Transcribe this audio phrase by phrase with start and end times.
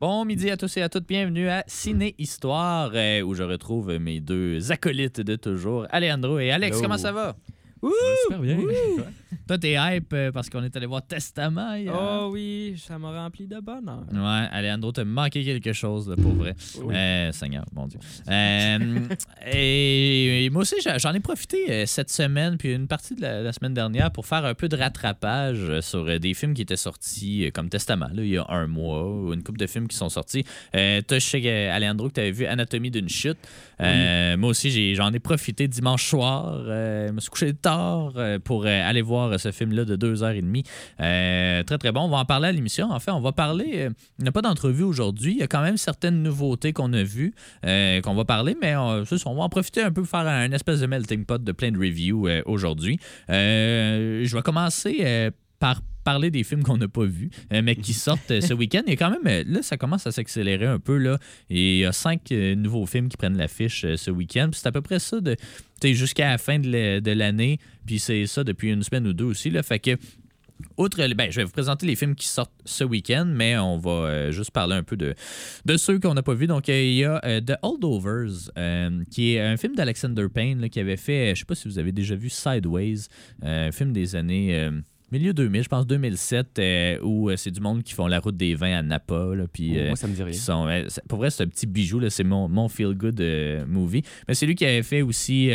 [0.00, 3.98] Bon midi à tous et à toutes, bienvenue à Ciné Histoire, euh, où je retrouve
[3.98, 6.76] mes deux acolytes de toujours, Alejandro et Alex.
[6.76, 6.82] Hello.
[6.82, 7.36] Comment ça va?
[8.24, 8.58] Super bien.
[9.46, 11.92] Toi, t'es hype euh, parce qu'on est allé voir Testament hier.
[11.94, 14.04] Oh oui, ça m'a rempli de bonheur.
[14.12, 16.54] Ouais, Alejandro, t'as manqué quelque chose, là, pour vrai.
[16.80, 16.94] Oui.
[16.94, 17.98] Euh, Seigneur, mon Dieu.
[18.28, 19.00] Euh,
[19.46, 23.52] et, et moi aussi, j'en ai profité cette semaine, puis une partie de la, la
[23.52, 27.68] semaine dernière, pour faire un peu de rattrapage sur des films qui étaient sortis comme
[27.68, 30.44] Testament, là, il y a un mois, ou une couple de films qui sont sortis.
[30.74, 33.38] Euh, Toi, je sais, Alejandro, que t'avais vu Anatomie d'une chute.
[33.80, 36.62] Euh, Moi aussi, j'en ai, profité dimanche soir.
[36.66, 40.30] euh, je me suis couché tard euh, pour aller voir ce film-là de deux heures
[40.30, 40.64] et demie.
[41.00, 42.02] Euh, très, très bon.
[42.02, 42.90] On va en parler à l'émission.
[42.90, 43.88] En fait, on va parler.
[44.18, 45.32] il n'y a pas d'entrevue aujourd'hui.
[45.32, 49.02] Il y a quand même certaines nouveautés qu'on a vues, qu'on va parler, mais on,
[49.02, 51.78] va en profiter un peu pour faire un espèce de melting pot de plein de
[51.78, 52.98] reviews aujourd'hui.
[53.28, 58.30] Je vais commencer par parler des films qu'on n'a pas vus, euh, mais qui sortent
[58.30, 58.82] euh, ce week-end.
[58.86, 60.98] Et quand même, euh, là, ça commence à s'accélérer un peu.
[60.98, 61.18] Là.
[61.50, 64.50] Et il y a cinq nouveaux films qui prennent l'affiche ce week-end.
[64.52, 65.40] C'est à peu près ça de, tu
[65.82, 67.58] sais, jusqu'à la fin de la- de l'année.
[67.86, 69.50] Puis c'est ça depuis une semaine ou deux aussi.
[69.50, 69.62] Là.
[69.62, 69.96] Fait que
[70.78, 73.76] Outre, les- ben, je vais vous présenter les films qui sortent ce week-end, mais on
[73.76, 75.12] va euh, juste parler un peu de,
[75.66, 76.46] de ceux qu'on n'a pas vus.
[76.46, 78.50] Donc, euh, il y a euh, The Holdovers,
[79.10, 81.78] qui est un film d'Alexander Payne là, qui avait fait, je sais pas si vous
[81.80, 83.00] avez déjà vu Sideways,
[83.42, 84.70] un film des années
[85.14, 88.36] milieu 2000, je pense 2007, euh, où euh, c'est du monde qui font la route
[88.36, 89.34] des vins à Napa.
[89.34, 90.32] Là, puis, euh, Moi, ça me dit rien.
[90.32, 90.68] qui sont,
[91.08, 92.00] pour vrai, c'est un petit bijou.
[92.10, 93.20] C'est mon, mon feel-good
[93.68, 94.02] movie.
[94.26, 95.50] Mais c'est lui qui avait fait aussi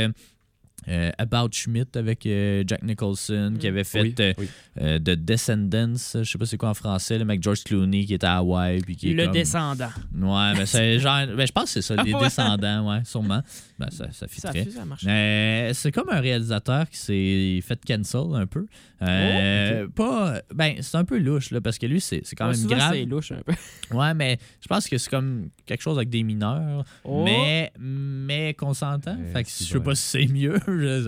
[0.88, 4.47] euh, About Schmidt avec euh, Jack Nicholson, qui avait fait Oui, euh, oui.
[4.81, 8.13] euh, The Descendants, je sais pas c'est quoi en français, le mec George Clooney qui
[8.13, 8.81] est à Hawaï.
[8.81, 9.90] Puis qui est Le comme- descendant.
[10.16, 11.28] Ouais, mais c'est genre.
[11.28, 13.41] ben, je pense que c'est ça, les descendants, ouais, sûrement.
[13.78, 14.63] Ben, ça, ça fit Ça, très.
[14.66, 15.03] fait, ça marche.
[15.07, 18.66] Euh, c'est comme un réalisateur qui s'est fait cancel un peu.
[19.01, 20.41] Euh, Pas.
[20.53, 22.94] Ben, c'est un peu louche, là, parce que lui, c'est c'est quand Ouais, même grave.
[22.94, 23.53] C'est louche un peu.
[23.91, 27.23] Ouais, mais je pense que c'est comme quelque chose avec des mineurs, Oh.
[27.23, 29.17] mais, mais consentant.
[29.19, 30.59] Euh, fait que je sais pas si c'est mieux.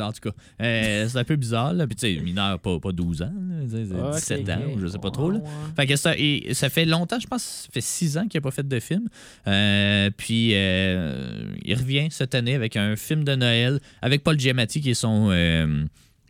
[0.02, 1.74] En tout cas, euh, c'est un peu bizarre.
[1.74, 1.88] Là.
[1.88, 4.54] Puis tu sais, mineur, pas, pas 12 ans, là, tu sais, c'est Ouais, 17 c'est
[4.54, 5.32] ans, je sais pas trop.
[5.32, 5.40] Là.
[5.76, 8.44] Fait que ça, et ça fait longtemps, je pense, ça fait six ans qu'il n'a
[8.44, 9.08] pas fait de film.
[9.48, 14.82] Euh, puis euh, il revient cette année avec un film de Noël avec Paul Giamatti
[14.82, 15.32] qui est son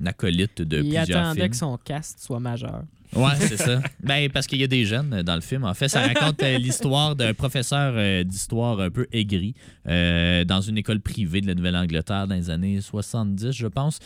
[0.06, 1.50] acolyte de Il plusieurs attendait films.
[1.52, 2.84] que son cast soit majeur.
[3.16, 3.82] Ouais, c'est ça.
[4.04, 5.64] Ben, parce qu'il y a des jeunes dans le film.
[5.66, 9.54] En fait, ça raconte euh, l'histoire d'un professeur euh, d'histoire un peu aigri
[9.88, 14.00] euh, dans une école privée de la Nouvelle-Angleterre dans les années 70, je pense.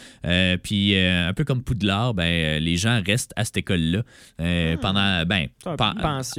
[0.63, 4.01] Puis, euh, un peu comme Poudlard, ben, les gens restent à cette école-là
[4.41, 5.47] euh, pendant ben,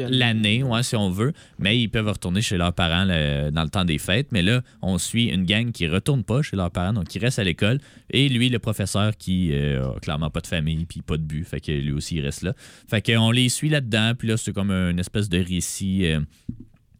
[0.09, 1.33] l'année, ouais, si on veut.
[1.59, 4.29] Mais ils peuvent retourner chez leurs parents le- dans le temps des fêtes.
[4.33, 7.39] Mais là, on suit une gang qui retourne pas chez leurs parents, donc qui reste
[7.39, 7.79] à l'école.
[8.11, 11.61] Et lui, le professeur qui a clairement pas de famille puis pas de but, fait
[11.61, 12.53] que lui aussi il reste là.
[12.89, 16.21] Fait qu'on les suit là-dedans, puis là c'est comme une espèce de récit euh,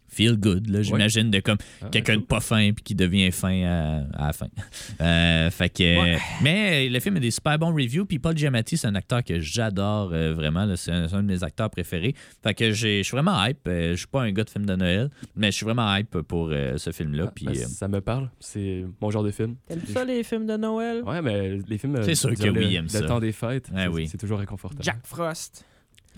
[0.09, 3.63] feel good, là, j'imagine, de comme Ah, quelqu'un de pas fin puis qui devient fin
[3.65, 4.49] à, à la fin.
[5.01, 6.19] Euh, fait que, Ouais.
[6.43, 9.39] mais le film a des super bons reviews, puis Paul Giamatti, c'est un acteur que
[9.41, 12.15] j'adore euh, vraiment, là, c'est un, de mes acteurs préférés.
[12.43, 13.59] Fait que j'ai- je suis vraiment hype.
[13.69, 16.21] euh, je suis pas un gars de film de Noël, mais je suis vraiment hype
[16.23, 17.25] pour euh, ce film-là.
[17.29, 18.31] Ah, puis, ben, euh, Ça me parle.
[18.41, 19.57] C'est mon genre de film.
[19.69, 21.03] T'aimes ça, les films de Noël?
[21.05, 21.97] Ouais, mais les films.
[21.97, 23.03] euh, C'est sûr que oui, aime le ça.
[23.03, 23.69] temps des fêtes.
[23.75, 24.11] Ah c'est- oui.
[24.19, 24.79] Toujours réconfortant.
[24.83, 25.65] Jack Frost.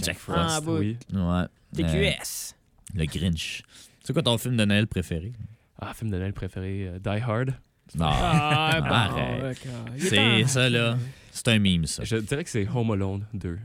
[0.01, 0.65] Jack Ah, Frost.
[0.65, 0.79] bout.
[0.79, 0.97] Oui.
[1.13, 1.21] Ouais.
[1.21, 2.55] Euh, TQS.
[2.95, 3.63] Le Grinch.
[4.03, 5.33] C'est quoi ton film de Noël préféré?
[5.81, 7.55] Ah, film de Noël préféré, euh, Die Hard.
[7.95, 8.07] Non.
[8.09, 8.71] Ah,
[9.07, 9.67] arrête.
[9.99, 10.99] C'est ça, là.
[11.31, 12.05] C'est un mime, ça.
[12.05, 13.59] Je dirais que c'est Home Alone 2.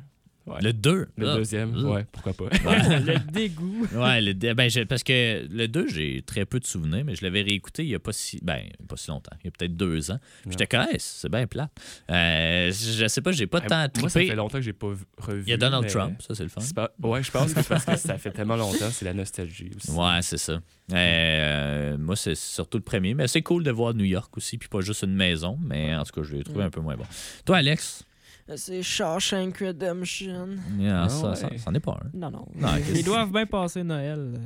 [0.46, 0.62] Ouais.
[0.62, 1.08] Le 2.
[1.18, 2.46] Le deuxième, ouais, pourquoi pas.
[2.64, 3.88] le dégoût.
[3.94, 7.24] Ouais, le, dé- ben, parce que le 2, j'ai très peu de souvenirs, mais je
[7.24, 9.78] l'avais réécouté il y a pas si, ben, pas si longtemps, il y a peut-être
[9.78, 10.20] deux ans.
[10.50, 11.70] J'étais comme, Hey, c'est bien plat.
[12.12, 14.28] Euh, je sais pas, j'ai pas tant Moi, ça trippé.
[14.28, 15.44] fait longtemps que j'ai pas vu- revu.
[15.46, 16.62] Il y a Donald mais- Trump, ça c'est le fun.
[16.76, 19.70] Pas- Ouais, je pense que c'est parce que ça fait tellement longtemps, c'est la nostalgie
[19.76, 19.92] aussi.
[19.92, 20.60] Ouais, c'est ça.
[20.92, 24.68] Euh, moi, c'est surtout le premier, mais c'est cool de voir New York aussi, puis
[24.70, 27.06] pas juste une maison, mais en tout cas, je l'ai trouvé un peu moins bon.
[27.46, 28.04] Toi, Alex,
[28.56, 30.50] C'est Shawshank Redemption.
[30.78, 31.36] yeah, Ah ça, ouais.
[31.36, 32.18] ça, c'en est pas un.
[32.18, 32.46] Non, non.
[32.56, 34.38] Non, Ils doivent bien passer Noël euh,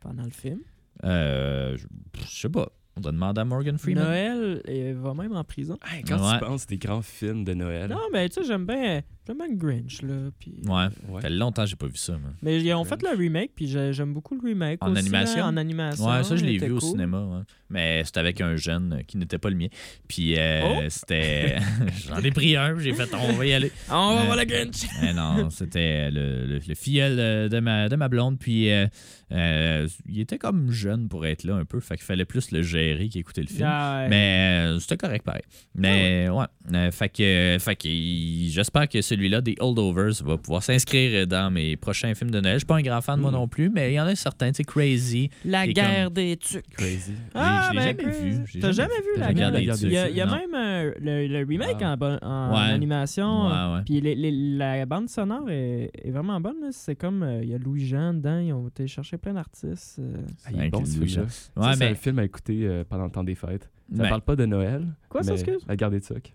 [0.00, 0.60] pendant le film.
[1.04, 1.86] Euh, je,
[2.24, 2.68] je sais pas.
[2.96, 4.04] On doit demander à Morgan Freeman.
[4.04, 5.78] Noël il va même en prison.
[5.90, 6.38] Hey, quand Ouais.
[6.38, 7.90] tu penses des grands films de Noël.
[7.90, 10.30] Non, mais tu sais, j'aime bien, j'aime le Grinch, là.
[10.38, 10.54] Puis...
[10.66, 10.72] Ouais.
[11.08, 11.20] Ouais.
[11.22, 12.12] Ça fait longtemps que j'ai pas vu ça.
[12.18, 12.30] moi.
[12.42, 14.78] Mais ils ont fait le remake, puis j'ai- j'aime beaucoup le remake.
[14.82, 15.36] En aussi, animation?
[15.38, 16.06] là, En animation.
[16.06, 17.20] Ouais, ça, je l'ai vu au cinéma.
[17.24, 17.42] ouais.
[17.70, 19.68] Mais c'était avec un jeune euh, qui n'était pas le mien.
[20.06, 20.80] Puis euh, Oh!
[20.88, 21.56] c'était.
[22.08, 23.72] J'en ai pris un, puis j'ai fait, on va y aller.
[23.90, 24.82] On va Euh, voir le Grinch!
[25.00, 28.38] Mais non, c'était le, le, le filleul euh, de ma, de ma blonde.
[28.38, 28.86] Puis euh,
[29.32, 31.80] euh, il était comme jeune pour être là un peu.
[31.80, 33.66] Fait qu'il fallait plus le gérer qu'écouter le film.
[33.70, 34.08] Ah, ouais.
[34.10, 35.42] Mais euh, c'était correct pareil.
[35.74, 36.44] Mais ouais.
[36.74, 37.88] Euh, fait que, fait que
[38.50, 42.54] j'espère que celui-là, des Holdovers, va pouvoir s'inscrire dans mes prochains films de Noël.
[42.54, 43.34] Je suis pas un grand fan, moi Mm.
[43.34, 45.30] non plus, mais il y en a certains, tu sais, Crazy.
[45.44, 46.68] La guerre des tucs.
[46.70, 47.12] Crazy.
[47.34, 48.60] Ah, je l'ai ben, jamais Chris, vu.
[48.60, 49.82] T'as jamais, vu la guerre des tucs?
[49.82, 51.92] Il y a, y même euh, le, le remake Ah.
[51.92, 52.72] en, bon- en Ouais.
[52.72, 53.46] animation.
[53.48, 53.82] Ouais, ouais.
[53.84, 56.70] Puis les- les- la bande sonore est, est vraiment bonne.
[56.70, 58.38] C'est comme, euh, il y a Louis-Jean dedans.
[58.38, 59.98] Ils ont été chercher plein d'artistes.
[60.00, 60.14] euh.
[60.46, 61.86] Ah, il est bon, Ouais, C'est mais.
[61.90, 63.68] un film à écouter euh, pendant le temps des fêtes.
[63.94, 64.86] Ça parle pas de Noël.
[65.08, 65.60] Quoi, ça, excuse?
[65.68, 66.32] La garde des tucs.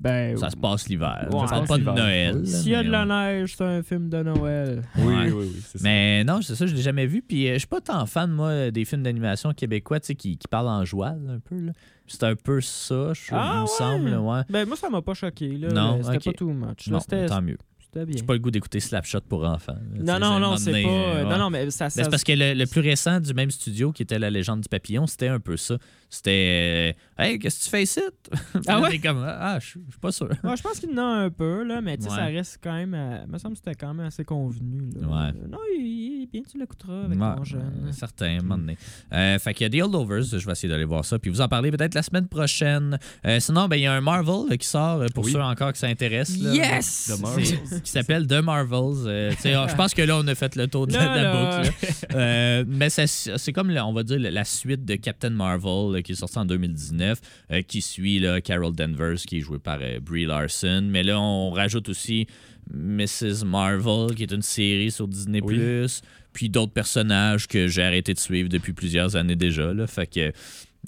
[0.00, 1.28] Ben, ça se passe l'hiver.
[1.30, 1.46] Ouais.
[1.46, 1.98] ça parle pas de.
[2.00, 2.46] Noël.
[2.46, 4.82] S'il y a de la neige, c'est un film de Noël.
[4.96, 5.30] Oui, Ouais.
[5.30, 5.78] oui, oui, ça.
[5.82, 7.20] Mais non, c'est ça, je l'ai jamais vu.
[7.20, 10.38] Puis euh, je suis pas tant fan, moi, des films d'animation québécois, tu sais, qui,
[10.38, 11.60] qui parlent en joual un peu.
[11.60, 11.72] là.
[12.06, 14.16] C'est un peu ça, je trouve, Ah, il me semble.
[14.16, 14.40] Ouais.
[14.48, 15.48] Ben, moi, ça m'a pas choqué.
[15.50, 15.68] Là.
[15.68, 16.24] Non, C'était ok.
[16.24, 16.86] pas too much.
[16.86, 16.92] là.
[16.94, 17.58] Non, C'était tant mieux.
[17.92, 19.74] J'ai pas le goût d'écouter Slapshot pour enfants.
[19.96, 20.18] là.
[20.18, 20.78] Non, non, non, c'est pas.
[20.88, 21.28] euh, ouais.
[21.30, 21.86] Non, non, mais ça.
[21.86, 24.60] Ben, c'est parce que le, le plus récent du même studio, qui était La Légende
[24.60, 25.76] du Papillon, c'était un peu ça.
[26.08, 28.00] C'était euh, Hey, qu'est-ce que tu fais ici?
[28.66, 28.98] Ah ouais?
[28.98, 30.28] comme Ah, je suis je suis pas sûr.
[30.42, 32.16] Ouais, je pense qu'il en a un peu, là, mais tu sais, Ouais.
[32.16, 32.94] ça reste quand même.
[32.94, 34.90] euh, me semble que c'était quand même assez convenu.
[35.00, 35.06] Là.
[35.06, 35.28] Ouais.
[35.42, 35.84] Euh, Non, il,
[36.22, 37.72] il- bien, tu l'écouteras avec Ouais, ton jeune.
[37.88, 38.76] euh, certain, à un moment donné.
[39.12, 41.40] Euh, fait qu'il y a des Holdovers, je vais essayer d'aller voir ça, puis vous
[41.40, 42.98] en parler peut-être la semaine prochaine.
[43.26, 45.32] Euh, sinon, ben, il y a un Marvel qui sort pour Oui.
[45.32, 46.38] ceux encore que ça intéresse.
[46.38, 46.54] là.
[46.54, 47.12] Yes!
[47.16, 47.80] The Marvels.
[47.82, 49.06] Qui s'appelle The Marvels.
[49.06, 51.18] Euh, tu sais, je pense que là, on a fait le tour de la, Là,
[51.18, 51.62] de la là.
[51.62, 51.74] boucle.
[52.14, 56.38] Euh, mais c'est comme, on va dire, la suite de Captain Marvel qui est sortie
[56.38, 57.09] en 2019,
[57.50, 60.86] euh, qui suit là, Carol Danvers, qui est jouée par euh, Brie Larson.
[60.90, 62.26] Mais là, on rajoute aussi
[62.72, 63.44] Mrs.
[63.44, 65.40] Marvel, qui est une série sur Disney+.
[65.42, 65.86] Oui.
[66.32, 69.72] Puis d'autres personnages que j'ai arrêté de suivre depuis plusieurs années déjà.
[69.74, 69.86] Là.
[69.88, 70.32] Fait que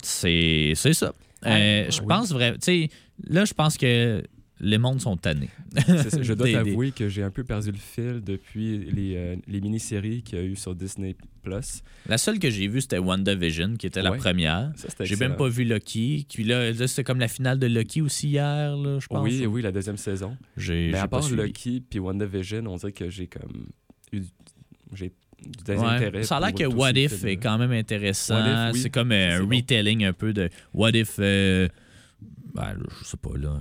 [0.02, 1.12] c'est c'est ça.
[1.46, 2.06] Euh, Ah, je oui.
[2.08, 2.56] pense vraiment...
[2.58, 2.88] Tu sais,
[3.26, 4.22] là, je pense que
[4.62, 5.50] les mondes sont tannés.
[5.86, 9.36] Ça, Je dois des- t'avouer que j'ai un peu perdu le fil depuis les, euh,
[9.48, 11.14] les mini-séries qu'il y a eu sur Disney+.
[11.42, 11.82] Plus.
[12.06, 14.72] La seule que j'ai vue, c'était WandaVision, qui était la première.
[15.00, 16.24] J'ai même pas vu Loki.
[16.32, 19.24] Puis là, là, c'était comme la finale de Loki aussi hier, là, je pense.
[19.28, 20.36] Oui, oui, la deuxième saison.
[20.56, 21.28] J'ai Mais à part.
[21.30, 23.66] Loki puis WandaVision, on dirait que j'ai comme
[24.12, 24.22] eu
[24.94, 25.12] j'ai du
[25.72, 25.74] Ouais.
[25.74, 26.22] désintérêt.
[26.22, 28.70] Ça a l'air que What If est quand même intéressant.
[28.72, 28.78] Oui.
[28.78, 29.56] C'est comme euh, un bon.
[29.56, 31.16] retelling un peu de What If.
[31.18, 31.66] euh,
[32.54, 33.60] ben, je sais pas, là.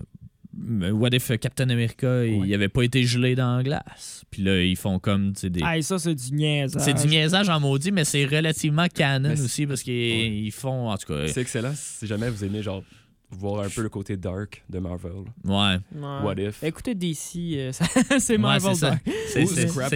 [0.53, 2.53] Mais What if euh, Captain America, il Ouais.
[2.53, 4.23] avait pas été gelé dans la glace?
[4.29, 5.61] Puis là, ils font comme, tu sais, des...
[5.63, 6.81] Hey, ça, c'est du niaisage.
[6.83, 10.27] C'est du niaisage en maudit, mais c'est relativement canon aussi parce qu'ils Ouais.
[10.45, 11.27] ils font, en tout cas...
[11.27, 12.83] C'est excellent si jamais vous aimez genre
[13.33, 15.11] voir un peu le côté dark de Marvel.
[15.45, 15.77] Ouais.
[15.95, 16.21] Ouais.
[16.23, 16.61] What if?
[16.63, 17.71] Écoutez DC, euh,
[18.19, 18.77] c'est Ouais, Marvel.
[18.77, 19.01] Dark.
[19.27, 19.39] C'est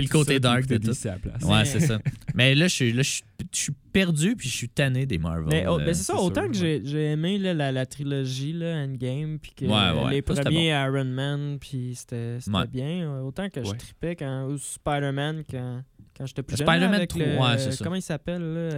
[0.02, 0.92] le côté ça, dark de tout.
[0.92, 1.44] DC à la place.
[1.44, 2.00] Ouais, c'est ça.
[2.34, 3.04] Mais là, je suis, là,
[3.54, 5.48] je suis- perdu puis je suis tanné des Marvel.
[5.50, 6.82] Mais oh, euh, ben, c'est ça, autant sûr, que ouais.
[6.84, 10.68] j'ai aimé là, la, la trilogie là, Endgame, puis que Ouais, ouais, les ça, premiers
[10.72, 12.40] Iron Man, puis c'était
[12.72, 13.10] bien.
[13.10, 15.82] euh, Autant que je tripais quand, ou Spider-Man quand,
[16.18, 16.68] quand j'étais plus jeune.
[16.68, 17.84] Spider-Man là, avec 3, le- ouais, c'est ça.
[17.86, 18.72] Comment il s'appelle euh,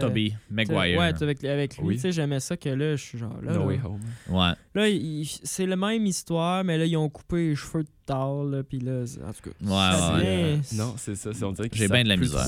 [0.51, 0.99] Maguire.
[0.99, 1.95] Ouais, avec, avec lui, Oui.
[1.95, 3.53] tu sais, j'aimais ça que là, je suis genre là.
[3.53, 4.01] No là, Way Home.
[4.29, 4.53] Ouais.
[4.75, 8.61] Là, c'est la même histoire, mais là, ils ont coupé les cheveux de tard, là,
[8.63, 9.65] puis là, en tout cas.
[9.65, 10.27] Ouais, ouais.
[10.27, 11.33] Euh, non, c'est ça.
[11.33, 12.45] c'est- On dirait qu'ils J'ai bien de la misère.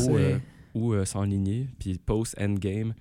[0.73, 1.67] Trop, euh, euh, s'enligner.
[1.79, 2.93] Puis post-endgame,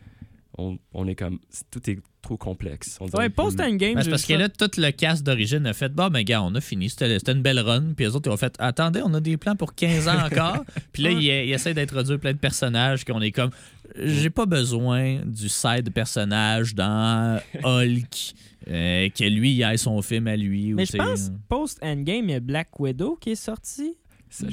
[0.56, 1.38] on, on est comme.
[1.70, 2.98] Tout est trop complexe.
[3.00, 6.22] On Ouais, post-endgame, Ben, parce que là, tout le cast d'origine a fait Bon, ben,
[6.22, 6.90] gars, on a fini.
[6.90, 7.92] C'était c'était une belle run.
[7.96, 10.64] Puis les autres, ils ont fait Attendez, on a des plans pour 15 ans encore.
[10.92, 13.50] puis là, ils, ils essaient d'introduire plein de personnages qu'on est comme
[13.96, 18.34] J'ai pas besoin du side personnage dans Hulk.
[18.68, 20.74] euh, que lui, il ait son film à lui.
[20.74, 23.94] ou, Mais je pense, post-endgame, il y a Black Widow qui est sorti.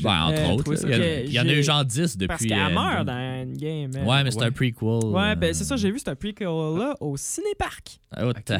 [0.01, 0.73] Ben, entre Euh, autres.
[0.83, 2.27] Il y, a- il y en a eu genre 10 depuis.
[2.27, 3.91] Parce qu'elle euh, meurt dans Endgame.
[3.95, 4.03] elle.
[4.07, 4.45] Ouais, mais c'est Ouais.
[4.45, 4.83] un prequel.
[5.09, 7.99] Ouais, ben euh, c'est ça, j'ai vu ce prequel-là au cinéparc.
[8.11, 8.59] Ah, oh, t'as-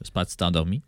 [0.00, 0.82] J'espère que tu t'es endormi.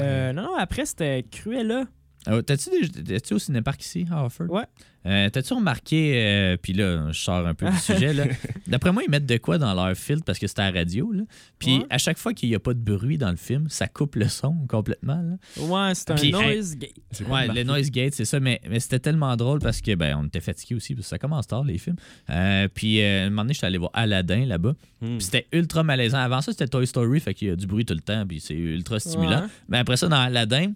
[0.00, 1.84] Euh, non, non, après, c'était Cruella.
[2.26, 4.50] Ah, T'as-tu au cinéparc ici, à Harford?
[4.50, 4.64] Ouais.
[5.08, 8.24] Euh, T'as-tu remarqué, euh, puis là, je sors un peu du sujet, là.
[8.66, 11.10] D'après moi, ils mettent de quoi dans leur filtre parce que c'est à la radio,
[11.12, 11.22] là.
[11.58, 11.86] Puis Ouais.
[11.90, 14.28] à chaque fois qu'il n'y a pas de bruit dans le film, ça coupe le
[14.28, 15.62] son complètement, là.
[15.64, 16.92] Ouais, c'est un noise gate.
[17.28, 20.26] Ouais, le noise gate, c'est ça, mais, mais c'était tellement drôle parce que, ben, on
[20.26, 21.96] était fatigués aussi, parce que ça commence tard, les films.
[22.30, 24.74] Euh, puis, euh, un moment donné, j'étais allé voir Aladdin là-bas.
[25.00, 25.16] Hmm.
[25.16, 26.18] Puis c'était ultra malaisant.
[26.18, 28.40] Avant ça, c'était Toy Story, fait qu'il y a du bruit tout le temps, puis
[28.40, 29.42] c'est ultra stimulant.
[29.42, 29.46] Ouais.
[29.68, 30.72] Mais après ça, dans Aladdin,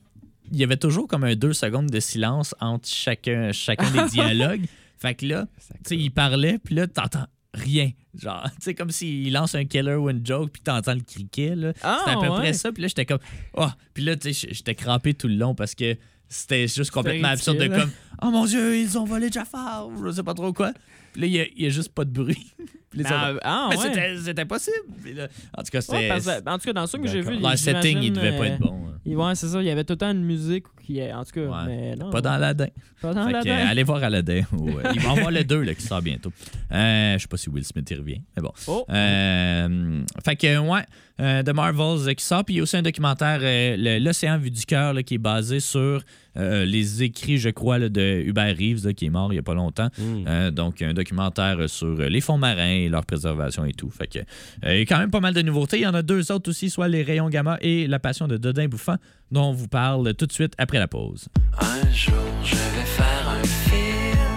[0.52, 4.66] il y avait toujours comme un deux secondes de silence entre chacun, chacun des dialogues.
[4.98, 7.90] Fait que là, tu sais, il parlait, puis là, t'entends rien.
[8.14, 11.56] Genre, tu sais, comme s'il lance un killer ou une joke, puis t'entends le criquet,
[11.56, 11.72] là.
[11.82, 12.38] Ah, C'était à peu ouais.
[12.38, 12.70] près ça.
[12.70, 13.18] Puis là, j'étais comme.
[13.54, 13.66] Oh!
[13.94, 15.96] Puis là, tu sais, j'étais crampé tout le long parce que
[16.28, 17.90] c'était juste complètement absurde de comme
[18.24, 19.88] Oh mon Dieu, ils ont volé Jafar!
[20.04, 20.72] Je sais pas trop quoi.
[21.12, 22.52] Puis là, il y a- juste pas de bruit.
[22.90, 23.40] Puis là, ça va.
[23.42, 24.16] Ah, Mais ouais.
[24.24, 24.76] c'était- possible.
[25.14, 26.10] Là, en tout cas, c'était.
[26.46, 27.50] en tout cas, dans ceux que j'ai D'accord.
[27.50, 28.86] le setting, il devait pas j'imagine, être bon.
[28.86, 28.92] hein.
[29.08, 29.60] euh, Ouais, c'est ça.
[29.60, 31.12] Il y avait tout le temps une musique qui est.
[31.12, 31.66] En tout cas, Ouais.
[31.66, 32.10] mais non.
[32.10, 32.66] Pas dans Aladdin.
[33.00, 34.42] Pas dans euh, allez voir Aladdin.
[34.52, 36.32] euh, il va y avoir le 2 là, qui sort bientôt.
[36.70, 38.52] Euh, je sais pas si Will Smith y revient, mais bon.
[38.68, 38.84] Oh.
[38.90, 40.82] Euh, fait que, ouais,
[41.20, 42.44] euh, The Marvels euh, qui sort.
[42.44, 45.60] Puis il y a aussi un documentaire, euh, L'Océan vu du cœur, qui est basé
[45.60, 46.02] sur
[46.36, 49.38] euh, les écrits, je crois, là, de Hubert Reeves, là, qui est mort il y
[49.38, 49.88] a pas longtemps.
[49.98, 50.24] Mm.
[50.26, 53.90] Euh, donc, un documentaire sur euh, les fonds marins et leur préservation et tout.
[53.90, 54.18] Fait que,
[54.64, 55.78] euh, il y a quand même pas mal de nouveautés.
[55.78, 58.36] Il y en a deux autres aussi, soit Les Rayons Gamma et La Passion de
[58.36, 58.96] Dodin Bouffant,
[59.30, 61.28] dont on vous parle tout de suite après la pause.
[61.60, 64.36] Un jour je vais faire un film,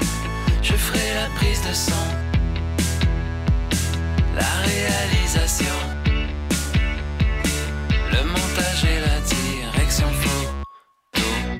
[0.61, 1.91] je ferai la prise de son,
[4.35, 5.75] la réalisation,
[8.11, 10.44] le montage et la direction photo.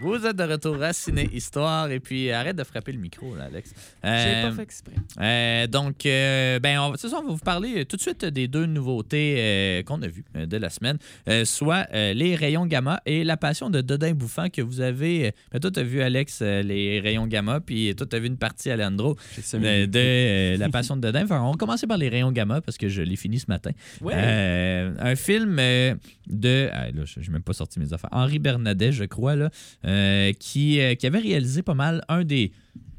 [0.06, 3.46] Vous êtes de retour à Ciné Histoire et puis arrête de frapper le micro, là,
[3.46, 3.72] Alex.
[4.04, 4.94] J'ai Euh, pas fait exprès.
[5.20, 8.48] euh, donc, euh, ben, on, ça, on va vous parler euh, tout de suite des
[8.48, 12.68] deux nouveautés euh, qu'on a vues euh, de la semaine, Euh, soit euh, les rayons
[12.68, 15.28] gamma et la passion de Dodin Bouffant que vous avez.
[15.28, 18.20] euh, ben, toi, tu as vu, Alex, euh, les rayons gamma, puis toi, tu as
[18.20, 21.24] vu une partie, Alejandro, J'ai de, de, euh, la passion de Dodin.
[21.24, 23.72] Enfin, on va commencer par les rayons gamma parce que je l'ai fini ce matin.
[24.02, 24.14] Ouais.
[24.16, 25.96] Euh, un film euh,
[26.28, 26.70] de.
[26.72, 28.12] ah, là, je n'ai même pas sorti mes affaires.
[28.12, 29.50] Henri Bernadet, je crois, là,
[29.96, 32.52] euh, qui, euh, qui avait réalisé pas mal un des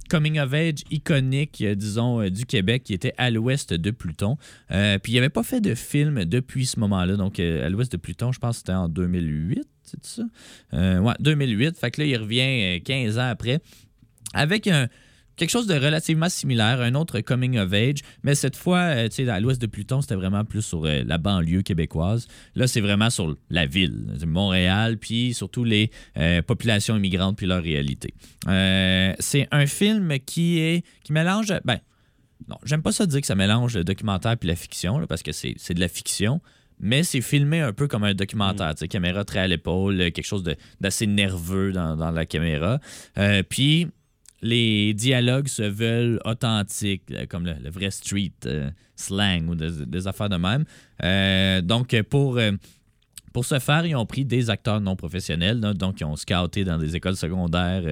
[0.09, 4.37] coming of age iconiques, euh, disons, du Québec, qui était à l'ouest de Pluton.
[4.69, 7.17] Puis il n'avait pas fait de film depuis ce moment-là.
[7.17, 10.23] Donc, à l'ouest de Pluton, je pense que c'était en 2008, c'est ça?
[10.73, 11.77] Ouais, 2008.
[11.77, 13.61] Fait que là, il revient euh, 15 ans après
[14.35, 14.89] avec un,
[15.37, 19.25] quelque chose de relativement similaire, un autre coming of age, mais cette fois, euh, tu
[19.25, 22.27] sais, à l'ouest de Pluton, c'était vraiment plus sur euh, la banlieue québécoise.
[22.55, 27.63] Là, c'est vraiment sur la ville, Montréal, puis surtout les euh, populations immigrantes puis leur
[27.63, 28.15] réalité.
[29.19, 31.79] C'est un film qui est qui mélange, ben,
[32.49, 35.23] non, j'aime pas ça dire que ça mélange le documentaire puis la fiction, là, parce
[35.23, 36.41] que c'est de la fiction.
[36.79, 40.27] Mais c'est filmé un peu comme un documentaire, tu sais, caméra très à l'épaule, quelque
[40.27, 40.45] chose
[40.79, 42.81] d'assez nerveux dans, dans la caméra.
[43.17, 43.89] Euh, puis
[44.43, 50.29] les dialogues se veulent authentiques, euh, comme le, vrai street euh, slang ou des, affaires
[50.29, 50.65] de même.
[51.03, 52.39] Euh, donc, pour,
[53.33, 56.79] pour ce faire, ils ont pris des acteurs non professionnels, donc ils ont scouté dans
[56.79, 57.83] des écoles secondaires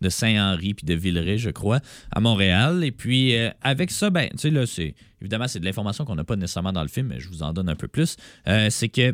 [0.00, 2.84] de Saint-Henri puis de Villeray, je crois, à Montréal.
[2.84, 6.24] Et puis, avec ça, ben, tu sais, là, c'est évidemment, c'est de l'information qu'on n'a
[6.24, 8.16] pas nécessairement dans le film, mais je vous en donne un peu plus.
[8.46, 9.12] C'est que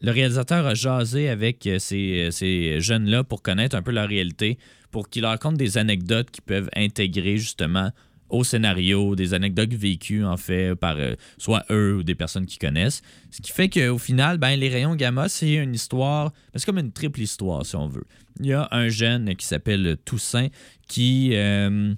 [0.00, 4.58] le réalisateur a jasé avec euh, ces, ces jeunes-là pour connaître un peu leur réalité,
[4.90, 7.92] pour qu'ils leur racontent des anecdotes qui peuvent intégrer justement
[8.28, 12.58] au scénario, des anecdotes vécues en fait par euh, soit eux ou des personnes qui
[12.58, 13.02] connaissent.
[13.30, 16.78] Ce qui fait qu'au final, ben, les rayons gamma, c'est une histoire, ben, c'est comme
[16.78, 18.04] une triple histoire si on veut.
[18.40, 20.48] Il y a un jeune qui s'appelle Toussaint
[20.88, 21.94] qui euh,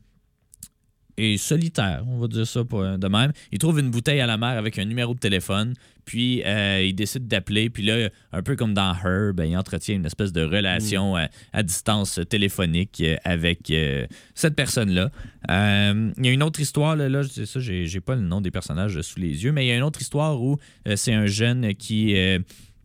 [1.18, 3.32] est solitaire, on va dire ça pour- de même.
[3.52, 6.94] Il trouve une bouteille à la mer avec un numéro de téléphone, puis euh, il
[6.94, 10.42] décide d'appeler, puis là, un peu comme dans Her, ben, il entretient une espèce de
[10.42, 15.10] relation à, à distance téléphonique euh, avec euh, cette personne-là.
[15.50, 18.40] Euh, il y a une autre histoire, là, là c'est ça, j'ai pas le nom
[18.40, 20.56] des personnages sous les yeux, mais il y a une autre histoire où
[20.86, 22.16] euh, c'est un jeune qui...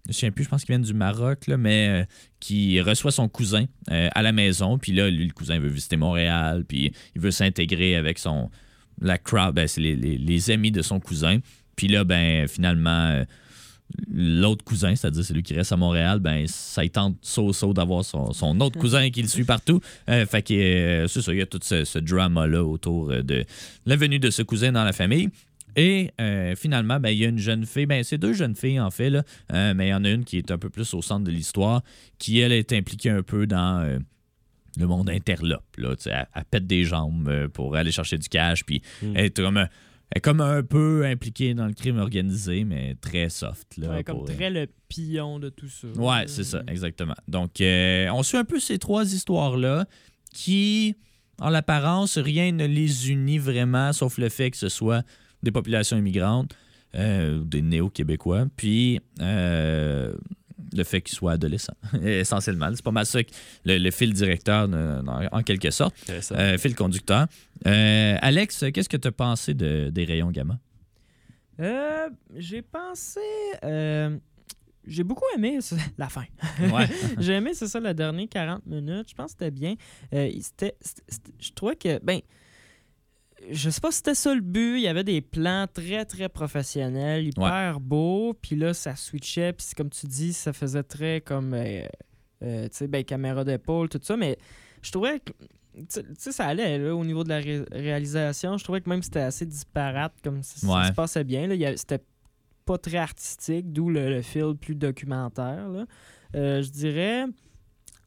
[0.06, 2.06] je ne sais plus, je pense qu'il vient du Maroc, là, mais euh,
[2.40, 4.78] qui reçoit son cousin euh, à la maison.
[4.78, 8.50] Puis là, lui, le cousin veut visiter Montréal, puis il veut s'intégrer avec son
[9.02, 11.40] la crowd, ben, c'est les, les- les amis de son cousin.
[11.76, 13.26] Puis là, ben, finalement, euh,
[14.12, 18.60] l'autre cousin, c'est-à-dire celui qui reste à Montréal, ben, ça tente saut-saut d'avoir son, son
[18.62, 19.80] autre cousin qui le suit partout.
[20.08, 23.46] Fait que c'est ça, il y a tout ce, ce drama-là autour de
[23.86, 25.30] la venue de ce cousin dans la famille.
[25.76, 28.80] Et euh, finalement, ben, il y a une jeune fille, ben, c'est deux jeunes filles
[28.80, 30.94] en fait, là, euh, mais il y en a une qui est un peu plus
[30.94, 31.82] au centre de l'histoire,
[32.20, 34.00] qui elle est impliquée un peu dans euh,
[34.78, 35.66] le monde interlope.
[35.78, 39.14] Là, tu sais, elle, elle pète des jambes pour aller chercher du cash, puis Mm.
[39.16, 39.68] elle est comme, un-
[40.12, 43.78] elle est comme un peu impliquée dans le crime organisé, mais très soft.
[43.78, 45.88] Là, Ouais, comme très le pion de tout ça.
[45.96, 47.16] Ouais, c'est ça, exactement.
[47.28, 49.86] Donc, euh, on suit un peu ces trois histoires-là
[50.34, 50.96] qui,
[51.40, 55.04] en l'apparence, rien ne les unit vraiment, sauf le fait que ce soit
[55.44, 56.56] des populations immigrantes,
[56.96, 60.16] euh, des néo-québécois, puis euh,
[60.76, 62.70] le fait qu'ils soient adolescents, essentiellement.
[62.74, 63.30] C'est pas mal ça, que
[63.66, 66.36] le, le fil directeur, en, en quelque sorte, Intéressant.
[66.36, 67.28] euh, fil conducteur.
[67.68, 70.58] Euh, Alex, qu'est-ce que tu as pensé de- des rayons gamma?
[71.60, 73.20] Euh, j'ai pensé.
[73.64, 74.18] euh,
[74.88, 76.26] j'ai beaucoup aimé ça- la fin.
[76.60, 76.88] Ouais.
[77.20, 79.10] j'ai aimé, c'est ça, la dernière 40 minutes.
[79.10, 79.76] Je pense que c'était bien.
[80.14, 80.32] Euh,
[81.40, 82.00] je trouvais que.
[82.04, 82.20] Ben.
[83.52, 84.78] Je sais pas si c'était ça le but.
[84.78, 88.34] Il y avait des plans très, très professionnels, hyper beaux.
[88.34, 89.54] Puis là, ça switchait.
[89.54, 91.82] Puis comme tu dis, ça faisait très comme, euh,
[92.44, 94.16] euh, tu sais, ben, caméra d'épaule, tout ça.
[94.18, 94.38] Mais
[94.82, 95.32] je trouvais que,
[95.76, 98.58] tu sais, ça allait là, au niveau de la ré- réalisation.
[98.58, 101.48] Je trouvais que même c'était assez disparate, comme ça, ça se passait bien.
[101.76, 102.04] C'était
[102.66, 105.68] pas très artistique, d'où le, le feel plus documentaire.
[105.70, 105.86] là.
[106.36, 107.26] Euh, je dirais.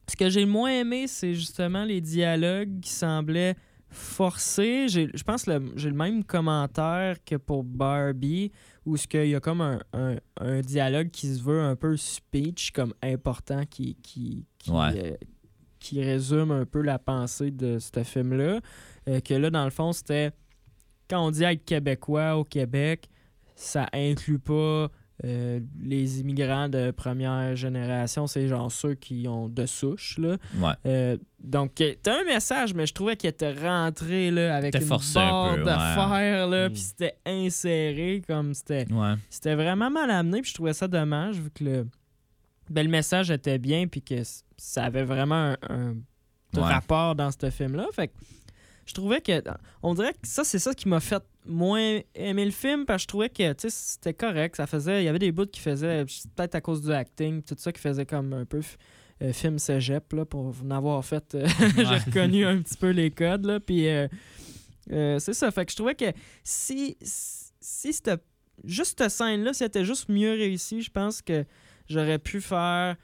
[0.09, 3.55] Ce que j'ai le moins aimé, c'est justement les dialogues qui semblaient
[3.89, 4.87] forcés.
[4.89, 8.51] J'ai- Je pense que j'ai le même commentaire que pour Barbie,
[8.85, 11.95] où ce qu'il y a comme un, un- un dialogue qui se veut un peu
[11.97, 14.91] speech, comme important, qui, qui, qui, Ouais.
[14.95, 15.15] euh,
[15.79, 18.59] qui résume un peu la pensée de ce film-là.
[19.07, 20.31] Euh, que là, dans le fond, c'était
[21.09, 23.07] quand on dit être québécois au Québec,
[23.55, 24.89] ça inclut pas
[25.25, 30.17] euh, les immigrants de première génération, c'est genre ceux qui ont de souche.
[30.19, 30.37] Là.
[30.59, 30.73] Ouais.
[30.85, 35.55] Euh, donc, t'as un message, mais je trouvais qu'il était rentré là, avec une barre
[35.55, 35.95] peu, de ouais.
[35.95, 36.71] fer, là, Mm.
[36.71, 38.85] puis c'était inséré comme c'était.
[38.91, 39.13] Ouais.
[39.29, 41.87] C'était vraiment mal amené, puis je trouvais ça dommage, vu que le,
[42.69, 44.21] ben, le message était bien, puis que
[44.57, 45.95] ça avait vraiment un,
[46.55, 47.87] un rapport dans ce film-là.
[47.93, 48.13] Fait que
[48.87, 49.43] je trouvais que.
[49.83, 53.01] On dirait que ça, c'est ça qui m'a fait moins aimer le film, parce que
[53.03, 54.55] je trouvais que tu sais, c'était correct.
[54.55, 55.03] Ça faisait.
[55.03, 57.79] Il y avait des bouts qui faisaient, peut-être à cause du acting, tout ça, qui
[57.81, 58.61] faisait comme un peu.
[59.21, 61.35] euh, film cégep, là, pour en avoir fait.
[61.35, 64.07] euh, J'ai reconnu un petit peu les codes, là, puis euh,
[64.91, 65.49] euh, c'est ça.
[65.51, 66.11] Fait que je trouvais que
[66.43, 68.17] si, si c'était
[68.63, 71.45] juste cette scène-là, si elle était juste mieux réussie, je pense que
[71.89, 72.95] j'aurais pu faire.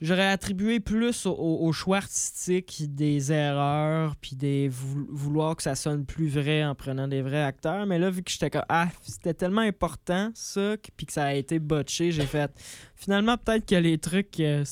[0.00, 6.06] J'aurais attribué plus au, choix artistique des erreurs, puis des vou- vouloir que ça sonne
[6.06, 7.84] plus vrai en prenant des vrais acteurs.
[7.84, 11.34] Mais là, vu que j'étais comme Ah, c'était tellement important ça, puis que ça a
[11.34, 12.50] été botché, j'ai fait.
[12.94, 14.64] Finalement, peut-être que les trucs, euh,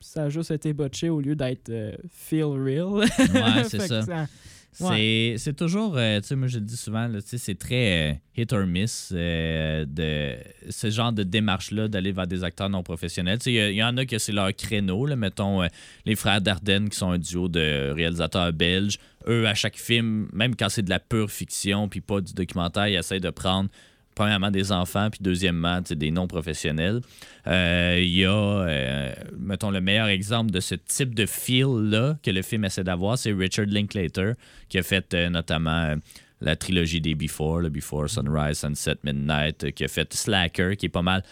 [0.00, 2.86] ça a juste été botché au lieu d'être euh, feel real.
[2.94, 4.26] Ouais, c'est ça.
[4.72, 8.66] C'est toujours, euh, tu sais, moi je le dis souvent, c'est très euh, hit or
[8.66, 10.36] miss euh, de
[10.70, 13.38] ce genre de démarche-là d'aller vers des acteurs non professionnels.
[13.46, 15.62] Il y, en a que c'est leur créneau, mettons
[16.06, 18.98] les frères Dardenne qui sont un duo de réalisateurs belges.
[19.28, 22.88] Eux, à chaque film, même quand c'est de la pure fiction puis pas du documentaire,
[22.88, 23.68] ils essayent de prendre
[24.14, 27.00] premièrement des enfants, puis deuxièmement, des non-professionnels.
[27.46, 32.30] Euh, Il y a, euh, mettons, le meilleur exemple de ce type de feel-là que
[32.30, 34.32] le film essaie d'avoir, c'est Richard Linklater,
[34.68, 35.94] qui a fait euh, notamment
[36.40, 40.90] la trilogie des Before, le Before Sunrise, Sunset, Midnight, qui a fait Slacker, qui est
[40.90, 41.22] pas mal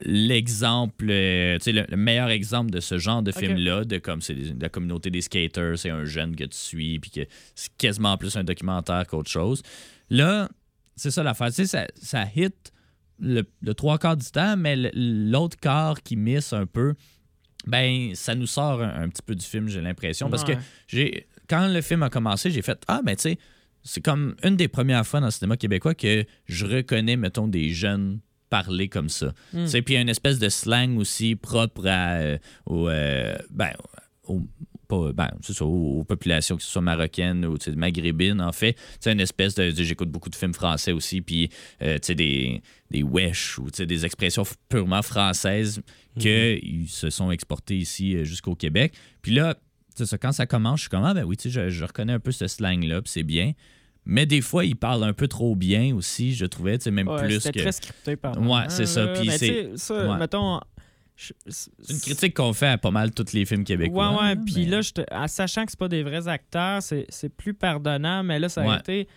[0.00, 4.20] l'exemple, euh, tu sais, le, le meilleur exemple de ce genre de film-là, de comme
[4.20, 7.20] c'est la communauté des skaters, c'est un jeune que tu suis, puis que
[7.54, 9.62] c'est quasiment plus un documentaire qu'autre chose.
[10.10, 10.48] Là,
[10.96, 11.48] c'est ça l'affaire.
[11.48, 12.72] Tu sais, ça, ça hit
[13.18, 16.94] le, le trois quarts du temps, mais l'autre quart qui miss un peu,
[17.66, 20.28] ben, ça nous sort un, un petit peu du film, j'ai l'impression.
[20.30, 20.52] Parce que
[20.86, 23.38] j'ai quand le film a commencé, j'ai fait Ah, ben, tu sais,
[23.82, 27.70] c'est comme une des premières fois dans le cinéma québécois que je reconnais, mettons, des
[27.70, 29.32] jeunes parler comme ça.
[29.52, 29.66] Mm.
[29.66, 32.38] Puis il y a une espèce de slang aussi propre à, euh,
[32.70, 33.72] euh, ben,
[34.24, 34.42] aux-
[35.00, 38.76] pas- ben, ça, aux, aux populations, que ce soit marocaines ou maghrébines, en fait.
[39.00, 39.70] C'est une espèce de.
[39.70, 41.50] J'écoute beaucoup de films français aussi, puis
[41.82, 45.80] euh, des, des wesh ou des expressions purement françaises
[46.18, 48.94] qu'ils se sont exportées ici euh, jusqu'au Québec.
[49.22, 49.56] Puis là,
[49.96, 52.12] ça, quand ça commence, je suis comme, ah ben oui, tu sais, je, je reconnais
[52.12, 53.52] un peu ce slang-là, puis c'est bien.
[54.06, 57.08] Mais des fois, il parle un peu trop bien aussi, je trouvais, tu sais, même
[57.08, 57.58] Ouais, plus que.
[57.58, 59.12] très scripté par Ouais, c'est ça, là.
[59.14, 60.18] puis Mais c'est- ça, ouais.
[60.18, 60.60] mettons.
[61.16, 64.10] C'est une critique qu'on fait à pas mal tous les films québécois.
[64.10, 64.36] Ouais, ouais.
[64.36, 64.80] Puis mais- là,
[65.12, 68.66] en sachant que c'est pas des vrais acteurs, c'est plus pardonnable, mais là, ça a
[68.68, 68.78] Ouais.
[68.78, 69.08] été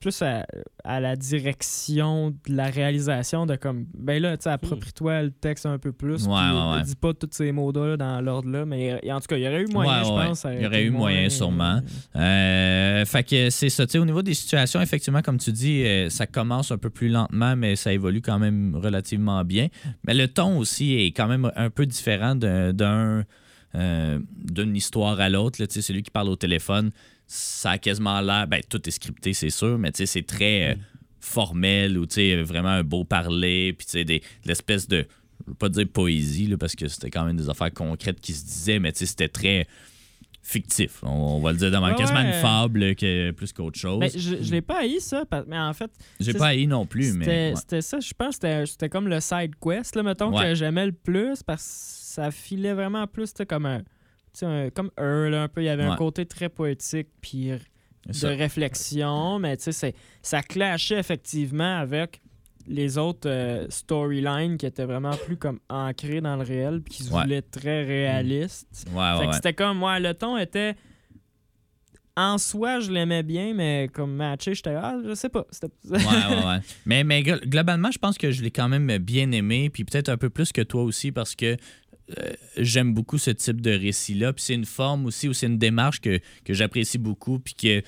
[0.00, 0.46] plus à,
[0.84, 5.66] à la direction de la réalisation de comme ben là tu sais approprie-toi le texte
[5.66, 6.82] un peu plus Ouais, ouais, euh, ouais.
[6.84, 9.48] dis pas tous ces mots là dans l'ordre là mais en tout cas il y
[9.48, 11.80] aurait eu moyen je pense Il y aurait eu moyen, sûrement.
[12.16, 13.86] Euh, fait que c'est ça.
[13.86, 16.90] Tu sais, au niveau des situations, effectivement, comme tu dis, euh, ça commence un peu
[16.90, 19.68] plus lentement, mais ça évolue quand même relativement bien.
[20.06, 23.24] Mais le ton aussi est quand même un peu différent d'un- d'un
[23.74, 25.56] euh, d'une histoire à l'autre.
[25.56, 26.90] Tu sais, Celui qui parle au téléphone,
[27.26, 28.46] ça a quasiment l'air.
[28.46, 30.74] Ben, tout est scripté, c'est sûr, mais tu sais, c'est très euh,
[31.20, 35.06] formel ou tu sais, vraiment un beau parler, puis tu sais, des- de l'espèce de.
[35.44, 38.32] Je veux pas dire poésie, là, parce que c'était quand même des affaires concrètes qui
[38.32, 39.66] se disaient, mais tu sais, c'était très
[40.44, 41.00] fictif.
[41.02, 41.90] On, on va le dire demain.
[41.90, 42.26] Ouais, quasiment ouais.
[42.34, 44.00] une fable que, plus qu'autre chose.
[44.00, 46.84] Ben, je, je l'ai pas haï ça parce- mais en fait J'ai pas haï non
[46.86, 47.54] plus, mais.
[47.56, 47.80] C'était ouais.
[47.82, 51.62] ça, je pense c'était- comme le side quest, là, mettons, que j'aimais le plus parce
[51.62, 53.82] que ça filait vraiment plus comme un.
[54.42, 55.62] Un- comme là, un peu.
[55.62, 55.96] Il y avait un Ouais.
[55.96, 57.50] côté très poétique puis
[58.06, 58.28] de ça.
[58.28, 62.20] réflexion, mais tu sais, ça clashait effectivement avec
[62.66, 67.02] les autres euh, storylines qui étaient vraiment plus comme ancrées dans le réel puis qui
[67.04, 67.22] se Ouais.
[67.22, 68.86] voulaient très réalistes.
[68.92, 69.32] Ouais, ouais, que ouais.
[69.32, 70.74] c'était comme, moi, le ton était
[72.14, 75.46] en soi, je l'aimais bien, mais comme matché, j'étais, ah, je sais pas.
[75.88, 76.58] Ouais, ouais, ouais.
[76.86, 80.10] Mais, mais glo- globalement, je pense que je l'ai quand même bien aimé, puis peut-être
[80.10, 81.56] un peu plus que toi aussi, parce que
[82.18, 84.32] euh, j'aime beaucoup ce type de récit-là.
[84.32, 87.80] Puis c'est une forme aussi, ou c'est une démarche que, que j'apprécie beaucoup, puis que
[87.80, 87.86] tu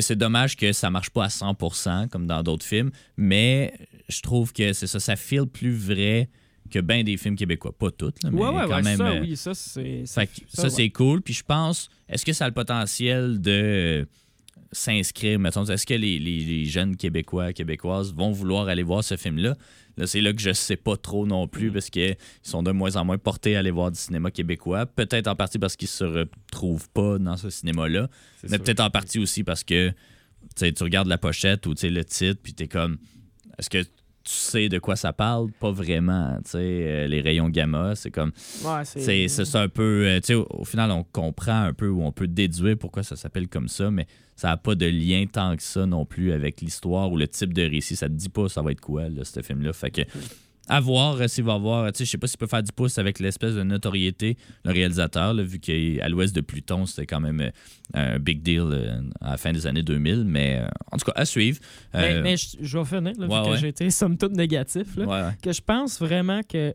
[0.00, 3.74] sais, c'est dommage que ça marche pas à 100% comme dans d'autres films, mais
[4.08, 6.30] je trouve que c'est ça, ça feel plus vrai
[6.70, 7.76] que bien des films québécois.
[7.76, 8.96] Pas toutes, là, mais ouais, ouais, quand ouais, même.
[8.96, 10.04] ça, euh, oui, ça, c'est.
[10.06, 11.20] ça, c'est cool.
[11.20, 14.08] Puis je pense, est-ce que ça a le potentiel de
[14.72, 19.16] s'inscrire, mettons, est-ce que les, les- les jeunes Québécois, Québécoises vont vouloir aller voir ce
[19.16, 19.56] film-là?
[19.98, 21.72] Là, c'est là que je sais pas trop non plus Mm.
[21.74, 24.86] parce qu'ils sont de moins en moins portés à aller voir du cinéma québécois.
[24.86, 28.08] Peut-être en partie parce qu'ils se retrouvent pas dans ce cinéma-là,
[28.48, 29.92] mais peut-être en partie aussi parce que
[30.56, 32.96] tu tu regardes la pochette ou tu sais, le titre, puis t'es comme,
[33.58, 33.82] est-ce que
[34.24, 35.50] tu sais de quoi ça parle?
[35.60, 36.38] Pas vraiment.
[36.44, 38.32] tu sais, euh, les rayons gamma, c'est comme,
[38.64, 40.06] Ouais, c'est un peu.
[40.06, 43.02] euh, tu sais, au, au final, on comprend un peu ou on peut déduire pourquoi
[43.02, 46.32] ça s'appelle comme ça, mais ça n'a pas de lien tant que ça non plus
[46.32, 47.96] avec l'histoire ou le type de récit.
[47.96, 49.72] Ça te dit pas ça va être quoi, là, ce film-là.
[49.72, 50.02] Fait que.
[50.68, 51.90] À voir euh, s'il va avoir.
[51.94, 55.34] Sais, je sais pas s'il peut faire du pouce avec l'espèce de notoriété, le réalisateur,
[55.34, 57.50] là, vu qu'à l'ouest de Pluton, c'était quand même euh,
[57.94, 60.24] un big deal euh, à la fin des années 2000.
[60.24, 61.58] Mais euh, en tout cas, à suivre.
[61.92, 64.32] Mais, Euh, mais je, je vais finir, là, vu ouais, que j'ai été somme toute
[64.36, 64.96] négatif.
[64.96, 65.04] Là.
[65.06, 65.34] ouais.
[65.42, 66.72] que je pense vraiment que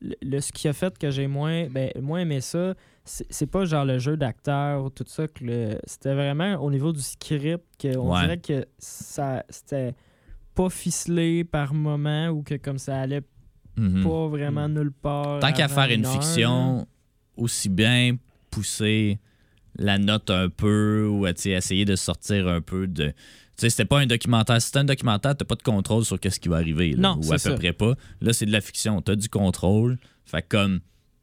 [0.00, 3.46] le, le- ce qui a fait que j'ai moins, ben, moins aimé ça, c'est c'est
[3.46, 5.26] pas genre le jeu d'acteur ou tout ça.
[5.28, 8.20] que C'était vraiment au niveau du script qu'on Ouais.
[8.22, 9.94] dirait que ça c'était
[10.54, 13.22] pas ficelé par moment ou que comme ça allait
[13.76, 14.02] Mhm.
[14.04, 15.40] pas vraiment nulle part.
[15.40, 16.86] Tant qu'à faire une heure, fiction,
[17.36, 18.16] aussi bien
[18.50, 19.18] pousser
[19.76, 23.12] la note un peu ou tu sais, essayer de sortir un peu de.
[23.68, 24.60] C'était pas un documentaire.
[24.60, 26.92] Si c'était un documentaire, t'as pas de contrôle sur qu'est-ce qui va arriver.
[26.92, 27.54] là, Non, ou à peu ça.
[27.54, 27.94] près pas.
[28.20, 29.00] Là, c'est de la fiction.
[29.02, 29.98] T'as du contrôle.
[30.24, 30.80] Fait que comme.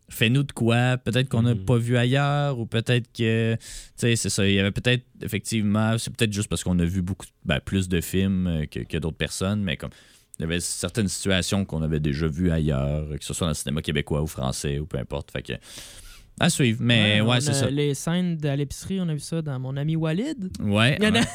[0.09, 1.65] Fais-nous de quoi, peut-être qu'on n'a Mhm.
[1.65, 3.59] pas vu ailleurs, ou peut-être que, tu
[3.97, 7.01] sais, c'est ça, il y avait peut-être, effectivement, c'est peut-être juste parce qu'on a vu
[7.01, 9.89] beaucoup, ben, plus de films euh, que, que d'autres personnes, mais comme,
[10.39, 13.55] il y avait certaines situations qu'on avait déjà vues ailleurs, que ce soit dans le
[13.55, 15.29] cinéma québécois ou français ou peu importe.
[15.29, 15.53] Fait que
[16.39, 16.79] à suivre.
[16.81, 17.69] Mais ouais, c'est ça.
[17.69, 20.49] Les scènes à l'épicerie, on a vu ça dans mon ami Walid.
[20.59, 20.97] Ouais.
[20.99, 21.25] Il y en a- ouais.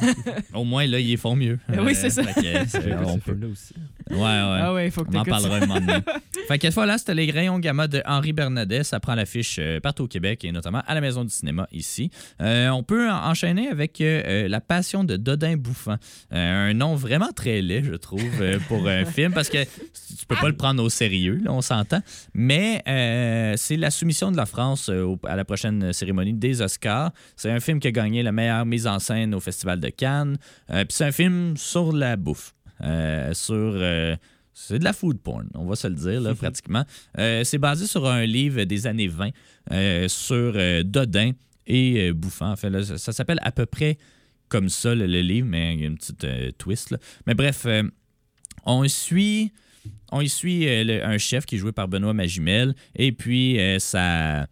[0.54, 1.58] Au moins là, ils font mieux.
[1.82, 2.22] Oui, c'est ça.
[2.22, 3.36] fait que, on peut.
[3.50, 3.74] aussi.
[4.10, 4.58] Ouais, ouais.
[4.60, 5.98] Ah ouais, il faut que On en parlera un moment donné.
[6.48, 8.84] fait que voilà, c'était les rayons gamma de Henri Bernadet.
[8.84, 12.10] Ça prend l'affiche euh, partout au Québec et notamment à la Maison du cinéma ici.
[12.40, 15.96] Euh, on peut en- enchaîner avec euh, euh, La Passion de Dodin Bouffant.
[16.32, 20.26] Euh, un nom vraiment très laid, je trouve, euh, pour un film parce que tu
[20.28, 22.00] peux pas le prendre au sérieux, là, on s'entend.
[22.34, 26.60] Mais euh, c'est la soumission de la France euh, au- à la prochaine cérémonie des
[26.62, 27.12] Oscars.
[27.36, 30.36] C'est un film qui a gagné la meilleure mise en scène au Festival de Cannes.
[30.70, 32.54] Euh, Puis c'est un film sur la bouffe.
[32.82, 33.54] Euh, sur.
[33.54, 34.16] euh,
[34.54, 36.84] c'est de la food porn, on va se le dire, là, pratiquement.
[37.18, 39.30] Euh, c'est basé sur un livre des années 20
[39.70, 41.32] euh, sur euh, Dodin
[41.66, 42.50] et euh, Bouffant.
[42.52, 43.96] En fait, là, ça, ça s'appelle à peu près
[44.48, 46.90] comme ça, le, le livre, mais il y a une petite euh, twist.
[46.90, 46.98] là.
[47.26, 47.82] Mais bref, euh,
[48.66, 49.52] on suit,
[50.10, 53.58] on y suit euh, le- un chef qui est joué par Benoît Magimel et puis
[53.58, 54.46] euh, sa,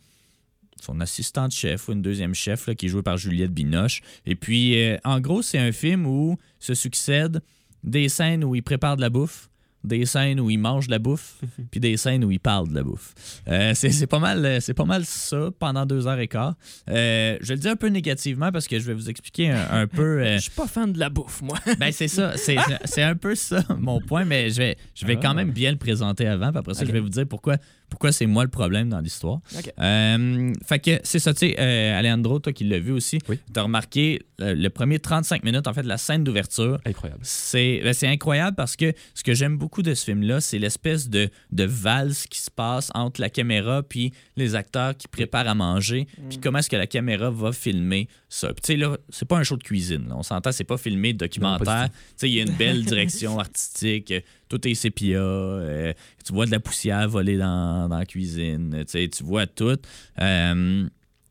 [0.80, 4.02] son assistante chef ou une deuxième chef là, qui est jouée par Juliette Binoche.
[4.26, 7.42] Et puis, euh, en gros, c'est un film où se succèdent
[7.84, 9.50] des scènes où il prépare de la bouffe,
[9.84, 11.40] des scènes où il mange de la bouffe,
[11.70, 13.14] puis des scènes où il parle de la bouffe.
[13.48, 16.54] Euh, c'est pas, mal, c'est pas mal ça pendant deux heures et quart.
[16.88, 19.86] Euh, je le dis un peu négativement parce que je vais vous expliquer un, un
[19.86, 20.02] peu.
[20.22, 21.58] euh, Je suis pas fan de la bouffe, moi.
[21.78, 22.34] ben, c'est ça.
[22.36, 25.78] C'est un peu ça, mon point, mais je vais, je vais quand même bien le
[25.78, 26.50] présenter avant.
[26.50, 27.56] Puis après ça, je vais vous dire pourquoi,
[27.90, 29.40] pourquoi c'est moi le problème dans l'histoire.
[29.80, 33.38] Euh, fait que c'est ça, tu sais, euh, Alejandro, toi qui l'as vu aussi, Oui.
[33.52, 36.78] tu as remarqué euh, le premier 35 minutes, en fait, la scène d'ouverture.
[36.84, 37.20] Incroyable.
[37.22, 41.08] C'est ben, c'est incroyable parce que ce que j'aime beaucoup de ce film-là, c'est l'espèce
[41.10, 45.54] de, de valse qui se passe entre la caméra puis les acteurs qui préparent à
[45.54, 48.48] manger, puis comment est-ce que la caméra va filmer ça.
[48.54, 50.08] Puis tu sais, là, c'est pas un show de cuisine.
[50.08, 50.16] là.
[50.16, 51.88] On s'entend, c'est pas filmé de documentaire.
[51.90, 54.10] Tu sais, il y a une belle direction artistique.
[54.12, 55.18] euh, Tout est sépia.
[55.18, 55.92] euh,
[56.24, 58.84] tu vois de la poussière voler dans, dans la cuisine.
[58.86, 59.76] Tu sais, tu vois tout.
[60.20, 60.88] Euh,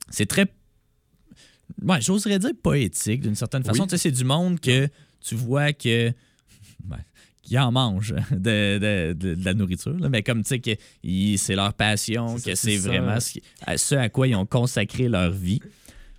[0.10, 0.46] c'est très
[1.84, 3.84] ouais, j'oserais dire poétique d'une certaine façon.
[3.84, 3.88] Oui.
[3.88, 4.88] Tu sais, c'est du monde que
[5.22, 6.12] tu vois que.
[6.84, 6.98] ben,
[7.42, 10.72] qui en mangent de, de- de- de la nourriture, là, mais comme tu sais que
[11.38, 15.08] c'est leur passion, que c'est vraiment ce, qui- à ce à quoi ils ont consacré
[15.10, 15.60] leur vie.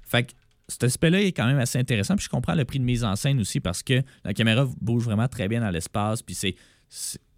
[0.08, 0.32] Fait que
[0.70, 2.16] cet aspect-là est quand même assez intéressant.
[2.16, 5.04] Puis je comprends le prix de mise en scène aussi parce que la caméra bouge
[5.04, 6.22] vraiment très bien dans l'espace.
[6.22, 6.54] Puis c'est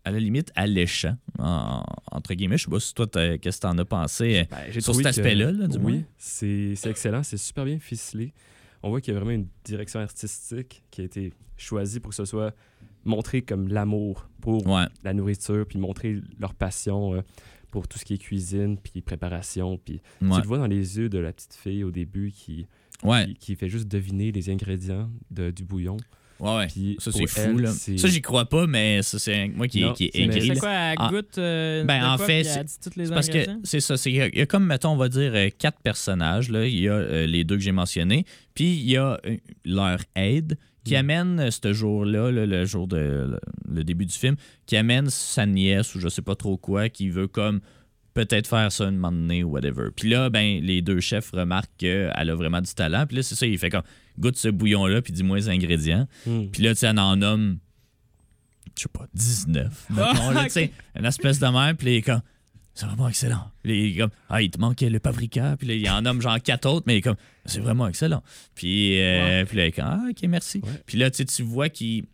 [0.05, 2.59] à la limite alléchant, en- entre guillemets.
[2.59, 5.07] Je sais pas si toi, qu'est-ce que t'en as pensé euh, Ben, j'ai sur cet
[5.07, 6.03] aspect-là, là, du oui, moins?
[6.19, 8.33] c'est c'est excellent, c'est super bien ficelé.
[8.83, 12.17] On voit qu'il y a vraiment une direction artistique qui a été choisie pour que
[12.17, 12.53] ce soit
[13.05, 14.87] montré comme l'amour pour Ouais.
[15.05, 17.21] la nourriture, puis montrer leur passion euh,
[17.73, 19.79] pour tout ce qui est cuisine, puis préparation.
[19.85, 20.29] Puis Ouais.
[20.37, 22.67] tu le vois dans les yeux de la petite fille au début qui,
[23.03, 25.97] Ouais, qui, qui fait juste deviner les ingrédients de- du bouillon.
[26.39, 26.67] ouais, ouais.
[26.69, 27.71] Puis Ça, c'est fou, elle, là.
[27.73, 30.49] Ça, j'y crois pas, mais ça, c'est moi qui, Non, qui est aigri.
[30.49, 31.09] c'est quoi, elle Ah.
[31.11, 33.97] goûte euh, Ben, de en quoi, fait, c'est- parce que c'est ça.
[33.97, 36.49] c'est- Il y, a- il y a comme, mettons, on va dire euh, quatre personnages.
[36.51, 36.67] Là.
[36.67, 38.25] Il y a euh, les deux que j'ai mentionnés.
[38.55, 40.97] Puis il y a euh, leur aide qui Mm.
[40.97, 45.09] amène euh, ce jour-là, là, le jour de le, le début du film, qui amène
[45.11, 47.61] sa nièce ou je sais pas trop quoi, qui veut comme
[48.15, 49.89] peut-être faire ça une moment donné ou whatever.
[49.97, 53.07] Puis là, ben, les deux chefs remarquent qu'elle a vraiment du talent.
[53.07, 53.83] Puis là, c'est ça, il fait comme
[54.19, 56.07] goûte ce bouillon-là, puis dis-moi les ingrédients.
[56.27, 56.47] Hmm.
[56.49, 57.59] Puis là, tu sais, elle en nomme,
[58.77, 59.87] je sais pas, 19.
[59.91, 61.77] mettons, là, tu sais, une espèce de même.
[61.77, 62.21] Puis comme,
[62.75, 63.51] c'est vraiment excellent.
[63.65, 65.57] Il est comme, ah, il te manquait le paprika.
[65.59, 68.23] Puis là, il en nomme genre quatre autres, mais il est comme, c'est vraiment excellent.
[68.55, 70.59] Puis, euh, puis là, il est comme, ah, ok, merci.
[70.65, 70.71] Ouais.
[70.87, 72.05] Puis là, tu sais, tu vois qu'ils.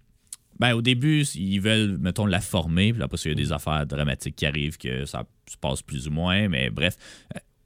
[0.59, 2.93] Ben, au début, ils veulent, mettons, la former.
[2.93, 5.57] Puis là, après, ça, il y a des affaires dramatiques qui arrivent que ça se
[5.57, 6.49] passe plus ou moins.
[6.49, 6.97] Mais bref.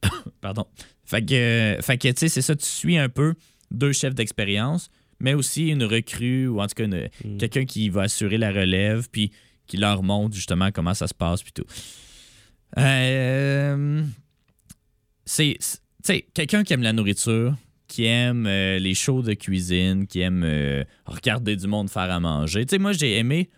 [0.43, 0.67] Pardon.
[1.05, 3.35] Fait que, fait que tu sais, c'est ça, tu suis un peu
[3.71, 7.39] deux chefs d'expérience, mais aussi une recrue, ou en tout cas, Mm.
[7.39, 9.31] quelqu'un qui va assurer la relève, puis
[9.67, 11.65] qui leur montre justement comment ça se passe, puis tout.
[12.79, 14.03] Euh,
[15.25, 17.55] c'est, c'est- tu sais, quelqu'un qui aime la nourriture,
[17.87, 22.19] qui aime euh, les shows de cuisine, qui aime euh, regarder du monde faire à
[22.21, 22.65] manger.
[22.67, 23.51] Tu sais, moi, j'ai aimé,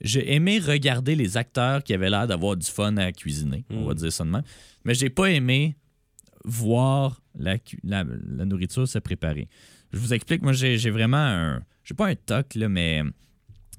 [0.00, 3.92] j'ai aimé regarder les acteurs qui avaient l'air d'avoir du fun à cuisiner, on va
[3.92, 3.96] Mm.
[3.96, 4.42] dire ça de même.
[4.84, 5.76] Mais j'ai pas aimé
[6.44, 9.48] voir la, cu- la, la nourriture se préparer.
[9.92, 11.62] Je vous explique, moi, j'ai vraiment un.
[11.84, 13.02] J'ai pas un toc, là, mais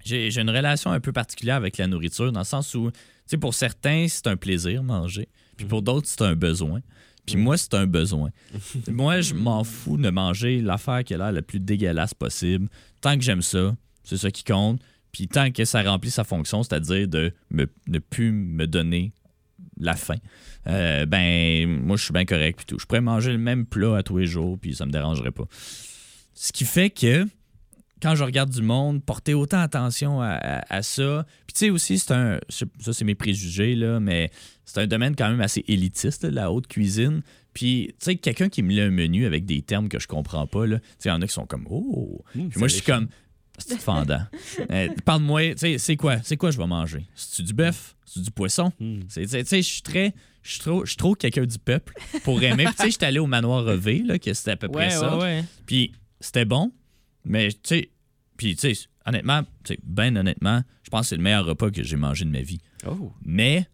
[0.03, 2.89] j'ai une relation un peu particulière avec la nourriture, dans le sens où,
[3.31, 6.81] sais, pour certains, c'est un plaisir manger, puis pour d'autres, c'est un besoin.
[7.25, 8.31] Puis moi, c'est un besoin.
[8.87, 12.67] moi, je m'en fous de manger l'affaire qui a l'air la plus dégueulasse possible.
[13.01, 14.81] Tant que j'aime ça, c'est ça qui compte.
[15.11, 19.11] Puis tant que ça remplit sa fonction, c'est-à-dire de me- ne plus me donner
[19.79, 20.17] la faim,
[20.67, 22.57] euh, ben, moi, je suis bien correct.
[22.57, 22.79] Puis tout.
[22.79, 25.45] Je pourrais manger le même plat à tous les jours, puis ça me dérangerait pas.
[26.33, 27.27] Ce qui fait que
[28.01, 31.25] quand je regarde du monde, porter autant attention à, à- à ça.
[31.47, 32.39] Puis tu sais aussi, c'est un.
[32.49, 34.31] Ça, c'est mes préjugés, là, mais
[34.65, 37.21] c'est un domaine quand même assez élitiste, là, la haute cuisine.
[37.53, 40.45] Puis, tu sais, quelqu'un qui me lit un menu avec des termes que je comprends
[40.47, 42.23] pas, là, tu sais, il y en a qui sont comme Oh!
[42.35, 43.07] Hmm, Puis moi, je suis comme.
[43.57, 44.21] C'est fendant.
[44.71, 46.17] Euh, Parle-moi, tu sais, c'est quoi?
[46.23, 47.05] C'est quoi je vais manger?
[47.15, 47.95] C'est-tu du bœuf?
[48.05, 48.71] C'est du poisson?
[49.09, 50.13] C'est- Tu sais, je suis très.
[50.43, 50.51] Je
[50.85, 52.63] suis trop, quelqu'un du peuple pour aimer.
[52.77, 55.17] Tu sais, j'étais allé au manoir Revé, là, que c'était à peu près Ouais, ça.
[55.17, 55.43] ouais, ouais.
[55.65, 56.71] Puis c'était bon,
[57.25, 57.89] mais tu sais,
[58.37, 61.69] puis tu sais, honnêtement, tu sais, ben honnêtement, je pense que c'est le meilleur repas
[61.71, 62.59] que j'ai mangé de ma vie.
[62.87, 63.11] Oh.
[63.23, 63.67] Mais,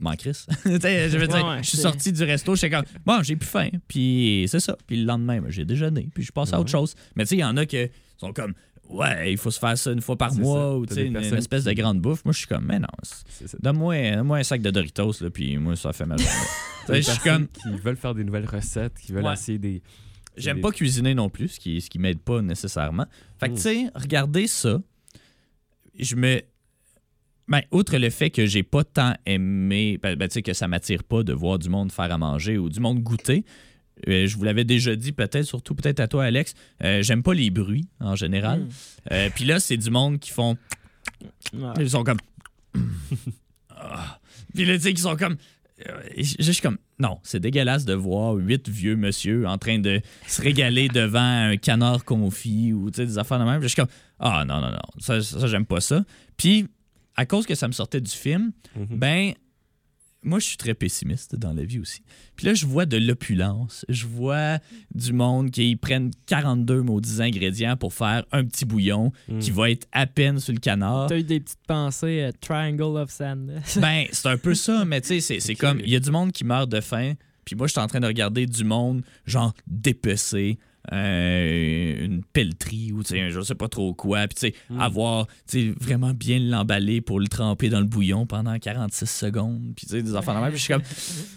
[0.00, 0.46] m'en crisse.
[0.64, 0.78] Je veux
[1.26, 3.68] dire, Ouais, ouais, je suis sorti du resto, j'étais comme, bon, j'ai plus faim.
[3.88, 4.76] Puis c'est ça.
[4.86, 6.94] Puis le lendemain, ben, j'ai déjeuné, puis je passe à autre chose.
[7.16, 8.54] Mais tu sais, il y en a qui sont comme,
[8.90, 10.76] ouais, il faut se faire ça une fois par mois, ça.
[10.76, 12.24] ou une, une espèce de grande bouffe.
[12.24, 13.58] Moi, je suis comme, mais non, c'est- C'est ça.
[13.60, 13.96] donne-moi
[14.38, 16.32] un sac de Doritos, là, puis moi, ça fait ma journée.
[16.86, 19.32] Tu sais, Des je suis comme, qui veulent faire des nouvelles recettes, qui veulent Ouais.
[19.34, 19.82] essayer des.
[20.38, 23.06] J'aime pas cuisiner non plus, ce qui, ce qui m'aide pas nécessairement.
[23.38, 23.56] Fait que, Mm.
[23.56, 24.80] tu sais, regardez ça.
[25.98, 26.40] Je me.
[27.48, 30.68] Ben, outre le fait que j'ai pas tant aimé, ben, ben, tu sais, que ça
[30.68, 33.44] m'attire pas de voir du monde faire à manger ou du monde goûter.
[34.06, 36.54] euh, je vous l'avais déjà dit, peut-être, surtout peut-être à toi, Alex.
[36.84, 38.60] euh, J'aime pas les bruits en général.
[38.60, 38.68] Mm.
[39.12, 40.56] Euh, Puis là, c'est du monde qui font.
[41.54, 41.72] Ouais.
[41.80, 42.18] Ils sont comme.
[43.70, 44.20] Ah.
[44.54, 45.36] Puis là, tu sais, qu'ils sont comme.
[45.86, 46.78] Euh, Je suis comme.
[46.98, 51.56] Non, c'est dégueulasse de voir huit vieux monsieur en train de se régaler devant un
[51.56, 53.62] canard confit ou des affaires de même.
[53.62, 53.88] Je suis comme.
[54.18, 54.78] Ah, non, non, non.
[54.98, 56.04] Ça, ça j'aime pas ça.
[56.36, 56.66] Puis,
[57.16, 58.86] à cause que ça me sortait du film, Mhm.
[58.98, 59.32] ben.
[60.24, 62.02] Moi, je suis très pessimiste dans la vie aussi.
[62.34, 63.84] Puis là, je vois de l'opulence.
[63.88, 64.58] Je vois
[64.94, 69.38] du monde qui prennent 42 maudits ingrédients pour faire un petit bouillon Mm.
[69.38, 71.06] qui va être à peine sur le canard.
[71.06, 73.52] T'as eu des petites pensées euh, Triangle of Sand.
[73.80, 76.32] Ben, c'est un peu ça, mais tu sais, c'est- comme, il y a du monde
[76.32, 79.54] qui meurt de faim, puis moi, je suis en train de regarder du monde, genre,
[79.66, 80.58] dépecé,
[80.92, 84.80] euh, une pelleterie ou, je sais pas trop quoi, puis Mm.
[84.80, 85.26] avoir,
[85.80, 90.02] vraiment bien l'emballer pour le tremper dans le bouillon pendant 46 secondes, puis tu sais,
[90.02, 90.82] des enfants de même, je suis comme,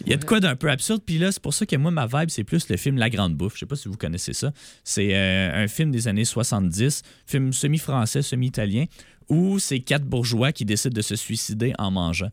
[0.06, 1.90] il y a de quoi d'un peu absurde, puis là, c'est pour ça que moi,
[1.90, 4.32] ma vibe, c'est plus le film La Grande Bouffe, je sais pas si vous connaissez
[4.32, 4.52] ça,
[4.84, 8.84] c'est euh, un film des années 70, film semi-français, semi-italien,
[9.32, 12.30] où c'est quatre bourgeois qui décident de se suicider en mangeant.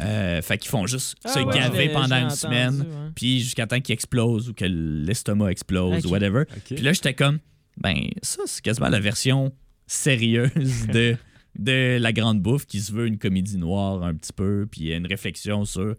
[0.00, 3.10] Euh, fait qu'ils font juste Ah se ouais, gaver pendant une semaine, ouais.
[3.14, 6.44] puis jusqu'à temps qu'ils explosent ou que l'estomac explose ou whatever.
[6.64, 7.38] Puis là, j'étais comme,
[7.76, 9.52] ben, ça, c'est quasiment la version
[9.86, 11.16] sérieuse de,
[11.58, 14.86] de La Grande Bouffe qui se veut une comédie noire un petit peu, puis il
[14.88, 15.94] y a une réflexion sur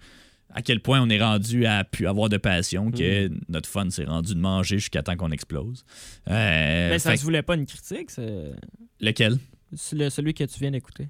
[0.52, 3.40] à quel point on est rendu à avoir de passion, que Hmm.
[3.50, 5.86] notre fun s'est rendu de manger jusqu'à temps qu'on explose.
[6.28, 8.56] Euh, Mais ça fait se voulait pas une critique, c'est que-
[9.06, 9.38] lequel?
[9.94, 11.08] Le- celui que tu viens d'écouter.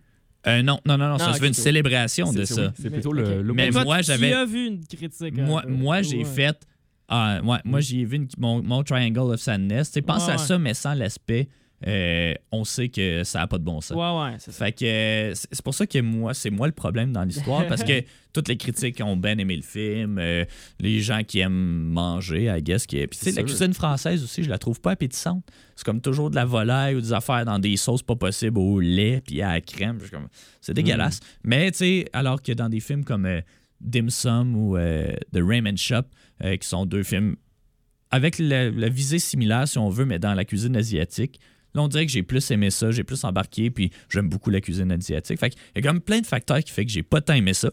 [0.47, 2.61] Euh, non, non, non, non, Non, ça se ok, fait une célébration de C'est- ça.
[2.67, 3.41] oui, C'est plutôt le.
[3.41, 3.53] l'opposé.
[3.53, 5.35] Mais toi, moi, tu j'avais- as vu une critique.
[5.67, 6.25] Moi, j'ai Ouais.
[6.25, 6.65] fait.
[7.09, 9.89] Ah, ouais, moi, j'ai vu une- mon, mon Triangle of Sadness.
[9.89, 10.41] Tu sais, pense Ouais, à ouais.
[10.45, 11.49] ça, mais sans l'aspect.
[11.87, 13.95] Euh, on sait que ça n'a pas de bon sens.
[13.95, 14.65] Ouais, ouais, c'est ça.
[14.65, 17.83] Fait que euh, c'est pour ça que moi, c'est moi le problème dans l'histoire parce
[17.83, 20.43] que toutes les critiques ont bien aimé le film, euh,
[20.79, 22.85] les gens qui aiment manger, I guess.
[22.85, 22.97] Qui...
[23.07, 25.43] Puis tu sais, la cuisine française aussi, je la trouve pas appétissante.
[25.75, 28.81] C'est comme toujours de la volaille ou des affaires dans des sauces pas possibles au
[28.81, 29.99] lait puis à la crème.
[30.11, 30.27] Comme,
[30.59, 31.21] C'est dégueulasse.
[31.43, 33.39] Mais tu sais, alors que dans des films comme euh,
[33.79, 36.03] Dim Sum ou The Raymond Shop,
[36.41, 37.37] qui sont deux films
[38.11, 41.39] avec la, la visée similaire, si on veut, mais dans la cuisine asiatique.
[41.75, 44.59] Là, on dirait que j'ai plus aimé ça, j'ai plus embarqué, puis j'aime beaucoup la
[44.61, 45.39] cuisine asiatique.
[45.39, 47.33] Fait qu'il y a quand même plein de facteurs qui fait que j'ai pas tant
[47.33, 47.69] aimé ça.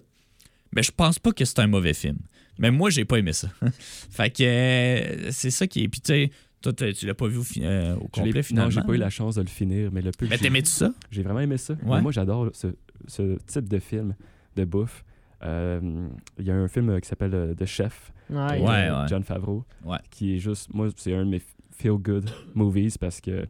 [0.75, 2.19] Mais je pense pas que c'est un mauvais film.
[2.59, 3.49] Mais moi, j'ai pas aimé ça.
[4.11, 5.89] fait que euh, c'est ça qui est.
[5.89, 6.31] Puis tu sais,
[6.61, 8.69] toi, tu l'as pas vu au, fi- euh, au Je l'ai- complet finalement.
[8.69, 10.93] Non, j'ai pas eu la chance de le finir, mais le peu Mais t'aimais-tu ça?
[11.11, 11.75] J'ai vraiment aimé ça.
[11.85, 12.01] Ouais.
[12.03, 12.69] Moi, j'adore ce,
[13.07, 14.15] ce type de film
[14.57, 15.05] de bouffe.
[15.45, 19.03] Euh, Il y a un film qui s'appelle euh, The Chef Ouais, de Ouais, euh,
[19.03, 19.09] ouais.
[19.09, 19.99] John Favreau, Ouais.
[20.11, 21.43] qui est juste, moi, c'est un de mes
[21.79, 23.47] feel-good movies parce que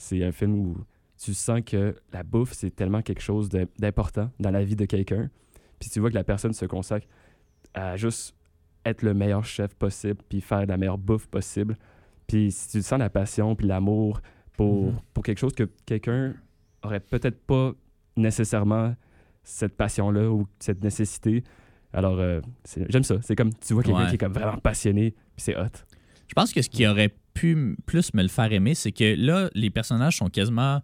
[0.00, 0.76] c'est un film où
[1.18, 5.28] tu sens que la bouffe, c'est tellement quelque chose d'important dans la vie de quelqu'un.
[5.78, 7.06] Puis tu vois que la personne se consacre
[7.74, 8.34] à juste
[8.86, 11.76] être le meilleur chef possible, puis faire la meilleure bouffe possible.
[12.26, 14.20] Puis si tu sens la passion, puis l'amour
[14.54, 15.00] pour, Mhm.
[15.12, 16.34] pour quelque chose que quelqu'un
[16.82, 17.72] aurait peut-être pas
[18.16, 18.94] nécessairement
[19.42, 21.44] cette passion-là ou cette nécessité.
[21.92, 22.40] Alors, euh,
[22.88, 23.16] j'aime ça.
[23.22, 24.08] C'est comme, tu vois quelqu'un Ouais.
[24.08, 25.66] qui est comme vraiment passionné, puis c'est hot.
[26.28, 29.48] Je pense que ce qui aurait pu plus me le faire aimer, c'est que là,
[29.54, 30.80] les personnages sont quasiment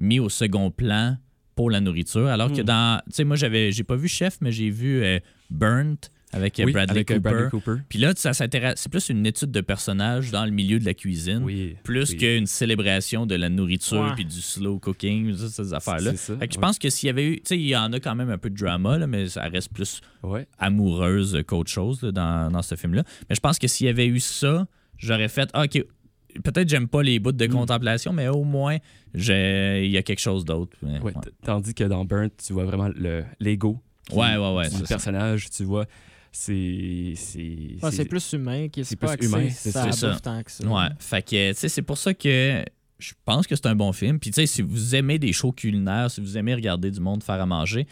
[0.00, 1.16] mis au second plan
[1.54, 2.26] pour la nourriture.
[2.28, 2.64] Alors que Hmm.
[2.64, 3.00] dans.
[3.06, 5.18] Tu sais, moi, j'avais, j'ai pas vu Chef, mais j'ai vu euh,
[5.50, 7.30] Burnt avec euh, Oui, Bradley, avec, euh, Cooper.
[7.30, 7.74] Bradley Cooper.
[7.88, 8.74] Puis là, ça s'intéresse.
[8.78, 11.42] C'est plus une étude de personnages dans le milieu de la cuisine.
[11.44, 11.76] Oui.
[11.82, 12.16] Plus oui.
[12.18, 16.10] qu'une célébration de la nourriture puis du slow cooking, ça, ces affaires-là.
[16.12, 16.36] C'est ça.
[16.38, 17.36] Fait que je pense que s'il y avait eu.
[17.36, 19.42] Tu sais, il y en a quand même un peu de drama, là, mais ça
[19.48, 20.46] reste plus Ouais.
[20.58, 23.02] amoureuse qu'autre chose là, dans, dans ce film-là.
[23.30, 24.66] Mais je pense que s'il y avait eu ça,
[24.98, 25.82] j'aurais fait ah, OK,
[26.42, 27.50] peut-être j'aime pas les bouts de Mm.
[27.50, 28.78] contemplation, mais au moins,
[29.14, 30.76] il y a quelque chose d'autre.
[30.82, 31.12] Ouais, ouais.
[31.44, 34.82] Tandis que dans Burnt, tu vois vraiment le l'ego qui- Ouais, ouais, ouais, du c'est
[34.82, 34.94] ça.
[34.94, 35.50] personnage.
[35.50, 35.86] Tu vois,
[36.32, 37.12] c'est.
[37.16, 39.86] C'est Ouais, c'est plus humain qui est, c'est pas plus humain, c'est ça.
[39.86, 40.66] bouffe tant que ça.
[40.66, 42.64] Ouais, fait que, tu sais, c'est pour ça que
[42.98, 44.18] je pense que c'est un bon film.
[44.18, 47.22] Puis, tu sais, si vous aimez des shows culinaires, si vous aimez regarder du monde
[47.22, 47.86] faire à manger,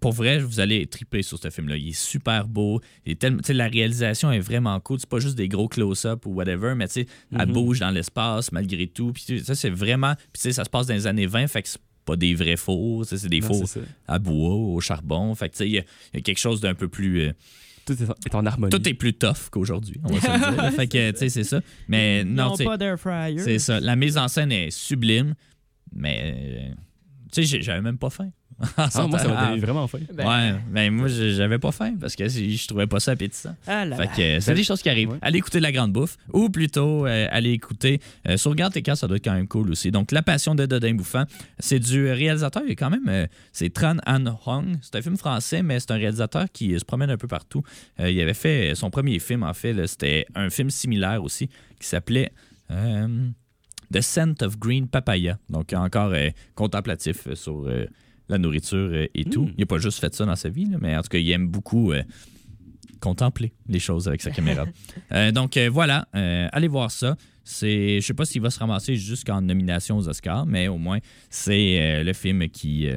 [0.00, 1.76] pour vrai, vous allez triper sur ce film-là.
[1.76, 2.80] Il est super beau.
[3.06, 4.98] Il est tellement- la réalisation est vraiment cool.
[5.00, 7.52] C'est pas juste des gros close-up ou whatever, mais tu sais, elle Mhm.
[7.52, 9.12] bouge dans l'espace malgré tout.
[9.12, 10.14] Puis, ça, c'est vraiment.
[10.16, 12.34] Puis, tu sais, ça se passe dans les années 20, fait que c'est pas des
[12.34, 13.06] vrais fours.
[13.06, 13.64] C'est des Non, fours
[14.08, 15.34] à bois, au charbon.
[15.34, 17.20] Fait que, tu sais, il y, a- il y a quelque chose d'un peu plus.
[17.22, 17.32] euh,
[17.86, 17.94] Tout
[18.26, 18.70] est en, harmonie.
[18.70, 20.72] tout est plus tough qu'aujourd'hui, on va se le dire.
[20.76, 21.60] Fait que, tu sais, c'est ça.
[21.88, 23.38] Mais non, pas d'air fryer.
[23.38, 23.78] C'est ça.
[23.80, 25.34] La mise en scène est sublime,
[25.94, 26.74] mais euh,
[27.32, 28.30] tu sais, j'avais même pas faim.
[28.76, 29.98] Ah, moi, ça m'a Ah, donné vraiment faim.
[30.12, 33.54] Ben, ouais, mais moi, j'avais pas faim parce que je trouvais pas ça appétissant.
[33.66, 35.10] Ah là Fait que c'est des choses qui arrivent.
[35.10, 35.18] Ouais.
[35.22, 39.06] Allez écouter La Grande Bouffe ou plutôt euh, allez écouter euh, Sauvegarde tes cas, ça
[39.08, 39.90] doit être quand même cool aussi.
[39.90, 41.24] Donc, La Passion de Dodin Bouffant,
[41.58, 44.76] c'est du réalisateur, il est quand même, euh, c'est Tran Han Hong.
[44.82, 47.62] C'est un film français, mais c'est un réalisateur qui euh, se promène un peu partout.
[48.00, 51.48] Euh, il avait fait son premier film, en fait, c'était un film similaire aussi
[51.80, 52.30] qui s'appelait.
[52.70, 53.28] euh,
[53.92, 55.38] The Scent of Green Papaya.
[55.50, 57.86] Donc, encore euh, contemplatif sur euh,
[58.28, 59.44] la nourriture euh, et tout.
[59.44, 59.52] Mm.
[59.56, 61.30] Il n'a pas juste fait ça dans sa vie, là, mais en tout cas, il
[61.30, 62.02] aime beaucoup euh,
[63.00, 64.64] contempler les choses avec sa caméra.
[65.12, 67.16] Euh, donc, euh, voilà, allez voir ça.
[67.44, 70.98] C'est, je sais pas s'il va se ramasser jusqu'en nomination aux Oscars, mais au moins,
[71.30, 72.88] c'est le film qui,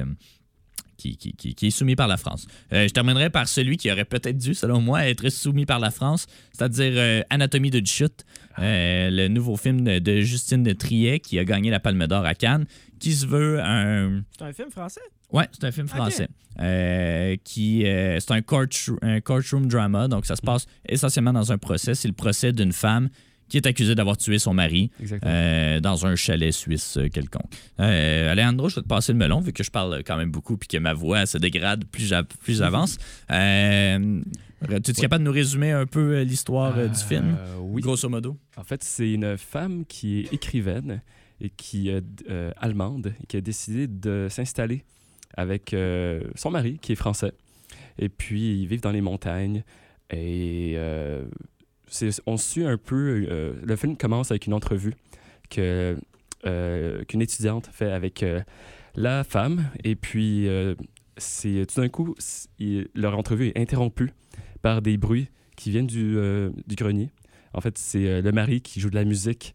[0.96, 2.46] qui, qui, qui- qui est soumis par la France.
[2.72, 6.26] Je terminerai par celui qui aurait peut-être dû, selon moi, être soumis par la France,
[6.52, 8.24] c'est-à-dire Anatomie de chute,
[8.56, 12.34] le nouveau film de, de Justine de Triet qui a gagné la Palme d'Or à
[12.34, 12.64] Cannes,
[12.98, 15.02] qui se veut un, C'est un film français?
[15.32, 16.28] Ouais, c'est un film français.
[16.60, 21.52] Euh, qui, euh, c'est un, courtro- un courtroom drama, donc ça se passe essentiellement dans
[21.52, 21.94] un procès.
[21.94, 23.10] C'est le procès d'une femme
[23.48, 24.90] qui est accusée d'avoir tué son mari
[25.24, 27.50] euh, dans un chalet suisse euh, quelconque.
[27.78, 30.66] Alejandro, je vais te passer le melon, vu que je parle quand même beaucoup puis
[30.68, 32.98] que ma voix se dégrade plus plus j'avance.
[33.28, 37.80] Tu es capable de nous résumer un peu l'histoire du film, oui.
[37.82, 38.36] grosso modo?
[38.56, 41.00] En fait, c'est une femme qui est écrivaine
[41.40, 42.02] et qui est
[42.60, 44.84] allemande et qui a décidé de s'installer
[45.36, 47.32] avec euh, son mari qui est français.
[47.98, 49.62] Et puis, ils vivent dans les montagnes.
[50.10, 51.24] Et euh,
[52.26, 53.26] on suit un peu.
[53.30, 54.94] euh, le film commence avec une entrevue
[55.50, 56.00] qu'une
[57.20, 58.24] étudiante fait avec
[58.94, 59.70] la femme.
[59.84, 60.48] Et puis,
[61.16, 62.14] c'est tout d'un coup,
[62.94, 64.12] leur entrevue est interrompue
[64.62, 66.16] par des bruits qui viennent du,
[66.66, 67.10] du grenier.
[67.54, 69.54] En fait, c'est le mari qui joue de la musique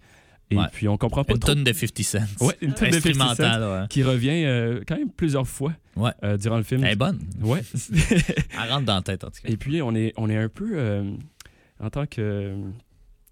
[0.53, 0.65] Et Ouais.
[0.71, 1.53] puis, on comprend pas Une trop.
[1.53, 2.19] tonne de 50 Cent.
[2.45, 3.43] Ouais, une tonne de 50 Cent
[3.81, 3.87] ouais.
[3.89, 6.11] qui revient euh, quand même plusieurs fois Ouais.
[6.23, 6.83] euh, durant le film.
[6.83, 7.19] Elle est bonne.
[7.41, 7.61] Ouais.
[8.63, 9.49] Elle rentre dans la tête, en tout cas.
[9.49, 11.11] Et puis, on est, on est un peu, euh,
[11.79, 12.55] en tant que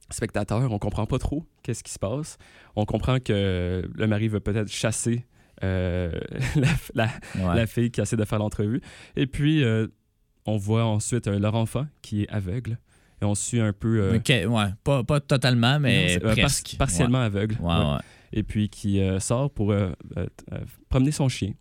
[0.09, 2.37] spectateur, on comprend pas trop qu'est-ce qui se passe.
[2.75, 5.25] On comprend que le mari veut peut-être chasser
[5.61, 8.81] la, la- fille qui essaie de faire l'entrevue.
[9.15, 9.63] Et puis,
[10.45, 12.79] on voit ensuite leur enfant qui est aveugle.
[13.21, 14.01] Et on suit un peu...
[14.01, 14.69] euh, Ok, ouais.
[14.83, 16.75] Pas, pas totalement, mais non, c'est, par- presque.
[16.77, 17.55] partiellement aveugle.
[17.61, 17.73] Ouais.
[17.75, 17.99] Ouais.
[18.33, 20.25] Et puis, qui euh, sort pour euh, euh,
[20.89, 21.53] promener son chien.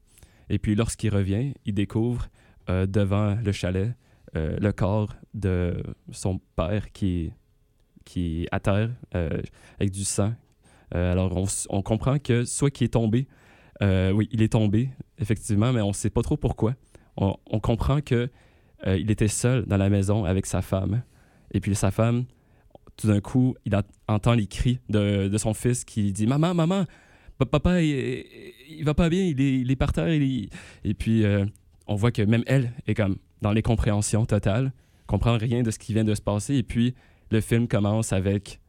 [0.49, 2.29] Et puis, lorsqu'il revient, il découvre
[2.69, 3.95] devant le chalet
[4.35, 5.83] le corps de
[6.13, 7.33] son père qui est,
[8.05, 10.35] qui est à terre avec du sang.
[10.93, 13.27] Alors, on, on comprend que soit qu'il est tombé,
[13.81, 16.75] oui, il est tombé, effectivement, mais on ne sait pas trop pourquoi.
[17.17, 18.29] On, on comprend que
[18.87, 21.03] euh, il était seul dans la maison avec sa femme.
[21.53, 22.25] Et puis, sa femme,
[22.97, 23.73] tout d'un coup, il
[24.09, 26.85] entend les cris de, de son fils qui dit Maman, maman,
[27.39, 28.25] pa- papa, il,
[28.69, 30.09] il va pas bien, il est, il par terre.
[30.09, 31.45] Et puis, euh,
[31.87, 34.73] on voit que même elle est comme dans les compréhensions totales,
[35.07, 36.57] comprend rien de ce qui vient de se passer.
[36.57, 36.95] Et puis,
[37.31, 38.60] le film commence avec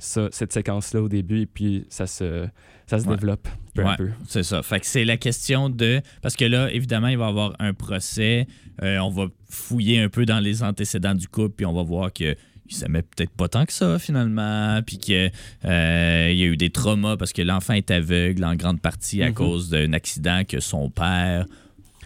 [0.00, 2.46] ça, cette séquence-là au début, et puis ça se,
[2.86, 3.14] ça se Ouais.
[3.16, 3.90] développe peu Ouais.
[3.90, 4.08] à peu.
[4.26, 4.62] C'est ça.
[4.62, 6.00] Fait que c'est la question de.
[6.22, 8.46] Parce que là, évidemment, il va y avoir un procès.
[8.82, 12.12] Euh, on va fouiller un peu dans les antécédents du couple, puis on va voir
[12.12, 12.34] que.
[12.72, 15.32] Il s'aimait peut-être pas tant que ça, finalement, puis qu'il
[15.64, 19.34] y a eu des traumas parce que l'enfant est aveugle en grande partie à Mhm.
[19.34, 21.46] cause d'un accident que son père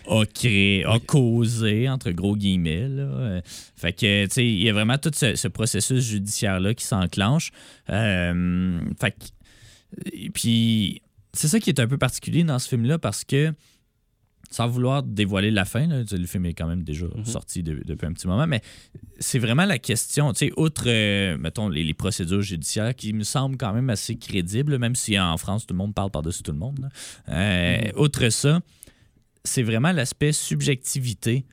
[0.09, 2.89] a créé, a causé, entre gros guillemets.
[2.89, 3.03] Là.
[3.03, 3.41] Euh,
[3.77, 7.51] Fait que, tu sais, il y a vraiment tout ce, ce processus judiciaire-là qui s'enclenche.
[7.91, 11.03] Euh, fait que- puis,
[11.33, 13.53] c'est ça qui est un peu particulier dans ce film-là parce que,
[14.51, 17.25] sans vouloir dévoiler la fin, là, le film est quand même déjà Mhm.
[17.25, 18.61] sorti de- depuis un petit moment, mais
[19.19, 23.25] c'est vraiment la question, tu sais, outre, euh, mettons, les, les procédures judiciaires qui me
[23.25, 26.53] semblent quand même assez crédibles, même si en France, tout le monde parle par-dessus tout
[26.53, 26.79] le monde.
[26.81, 26.89] là.
[27.31, 28.61] Euh, Outre ça,
[29.45, 31.45] c'est vraiment l'aspect subjectivité.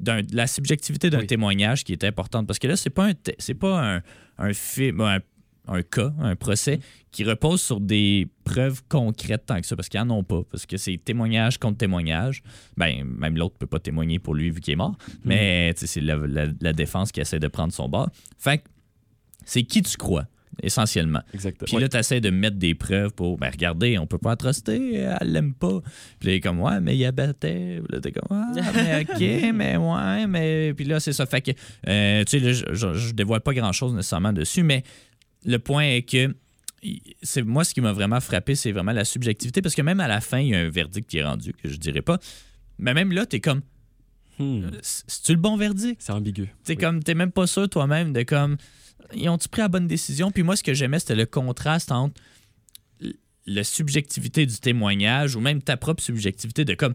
[0.00, 1.26] de la subjectivité d'un Oui.
[1.26, 2.46] témoignage qui est importante.
[2.46, 4.02] Parce que là c'est pas un c'est pas un,
[4.38, 5.20] un film un,
[5.68, 6.80] un cas un procès
[7.12, 10.42] qui repose sur des preuves concrètes tant que ça parce qu'ils en ont pas.
[10.50, 12.42] Parce que c'est témoignage contre témoignage.
[12.76, 14.96] Ben même l'autre peut pas témoigner pour lui vu qu'il est mort.
[15.24, 18.10] Mais tu sais, c'est la, la- la défense qui essaie de prendre son bord.
[18.38, 18.62] Fait
[19.46, 20.26] c'est qui tu crois?
[20.62, 21.66] Essentiellement Exactement.
[21.66, 23.38] puis là, tu essaies de mettre des preuves pour.
[23.38, 25.80] Ben, regardez, on peut pas truster, elle l'aime pas.
[26.18, 27.80] Puis là, il est comme, ouais, mais il abattait.
[27.84, 30.74] Puis là, t'es comme, ah, mais ok, mais ouais, mais.
[30.74, 31.26] Puis là, c'est ça.
[31.26, 31.50] Fait que,
[31.88, 34.82] euh, tu sais, je, je, je dévoile pas grand-chose nécessairement dessus, mais
[35.44, 36.34] le point est que.
[37.22, 40.08] C'est moi ce qui m'a vraiment frappé, c'est vraiment la subjectivité parce que même à
[40.08, 42.18] la fin, il y a un verdict qui est rendu que je dirais pas.
[42.78, 43.60] Mais même là, t'es comme,
[44.38, 44.70] Hmm.
[44.80, 46.00] c'est-tu le bon verdict?
[46.00, 46.48] C'est ambigu.
[46.64, 46.78] T'es Oui.
[46.78, 48.56] comme, t'es même pas sûr toi-même de comme,
[49.14, 50.30] ils ont-tu pris la bonne décision?
[50.30, 52.20] Puis moi, ce que j'aimais, c'était le contraste entre
[53.46, 56.94] la subjectivité du témoignage ou même ta propre subjectivité de comme,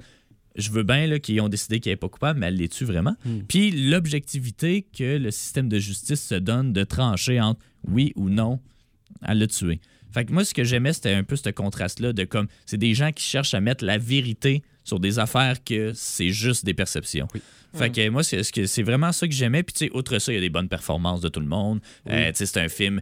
[0.56, 3.16] je veux bien qu'ils ont décidé qu'il n'est pas coupable, mais elle l'est-tu vraiment?
[3.26, 3.42] Hmm.
[3.48, 8.62] Puis l'objectivité que le système de justice se donne de trancher entre oui ou non,
[9.28, 9.82] elle l'a tué.
[10.12, 12.94] Fait que moi, ce que j'aimais, c'était un peu ce contraste-là de comme, c'est des
[12.94, 17.28] gens qui cherchent à mettre la vérité sur des affaires que c'est juste des perceptions.
[17.34, 17.42] Oui.
[17.74, 19.62] Fait que moi, c'est ce que- c'est vraiment ça que j'aimais.
[19.64, 21.82] Puis, tu sais, outre ça, il y a des bonnes performances de tout le monde.
[22.10, 23.02] Euh, tu sais, c'est un film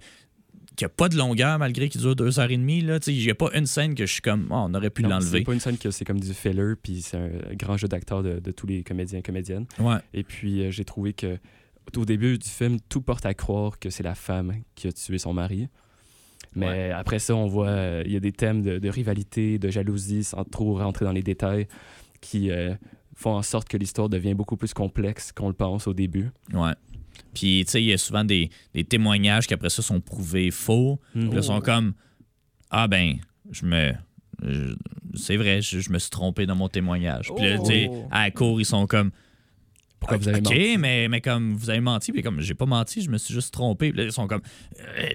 [0.76, 2.82] qui a pas de longueur malgré qu'il dure deux heures et demie.
[2.82, 3.00] Là.
[3.00, 4.90] Tu sais, Il n'y a pas une scène que je suis comme, oh, on aurait
[4.90, 5.40] pu l'enlever.
[5.40, 8.24] C'est pas une scène que c'est comme du filler, puis c'est un grand jeu d'acteur
[8.24, 9.68] de, de tous les comédiens et comédiennes.
[9.78, 9.98] Ouais.
[10.16, 11.38] Et puis, euh, j'ai trouvé que
[11.96, 15.20] au début du film, tout porte à croire que c'est la femme qui a tué
[15.20, 15.68] son mari.
[16.56, 19.70] Mais après ça, on voit, euh, il y a des thèmes de, de rivalité, de
[19.70, 21.68] jalousie, sans trop rentrer dans les détails,
[22.22, 22.74] qui euh,
[23.16, 26.30] font en sorte que l'histoire devient beaucoup plus complexe qu'on le pense au début.
[26.54, 26.74] Ouais.
[27.34, 30.52] Puis, tu sais, il y a souvent des, des témoignages qui, après ça, sont prouvés
[30.52, 31.00] faux.
[31.14, 31.94] Puis là, sont comme,
[32.72, 33.18] ah ben,
[33.52, 33.92] je me.
[35.16, 37.32] C'est vrai, je, je me suis trompé dans mon témoignage.
[37.36, 38.08] Puis là, tu sais, Oh.
[38.12, 39.12] à la cour, ils sont comme,
[40.04, 40.78] Pourquoi vous avez OK, menti?
[40.78, 43.54] mais, mais comme vous avez menti, puis comme j'ai pas menti, je me suis juste
[43.54, 43.90] trompé.
[43.92, 44.42] Puis là, ils sont comme,
[44.80, 45.10] euh,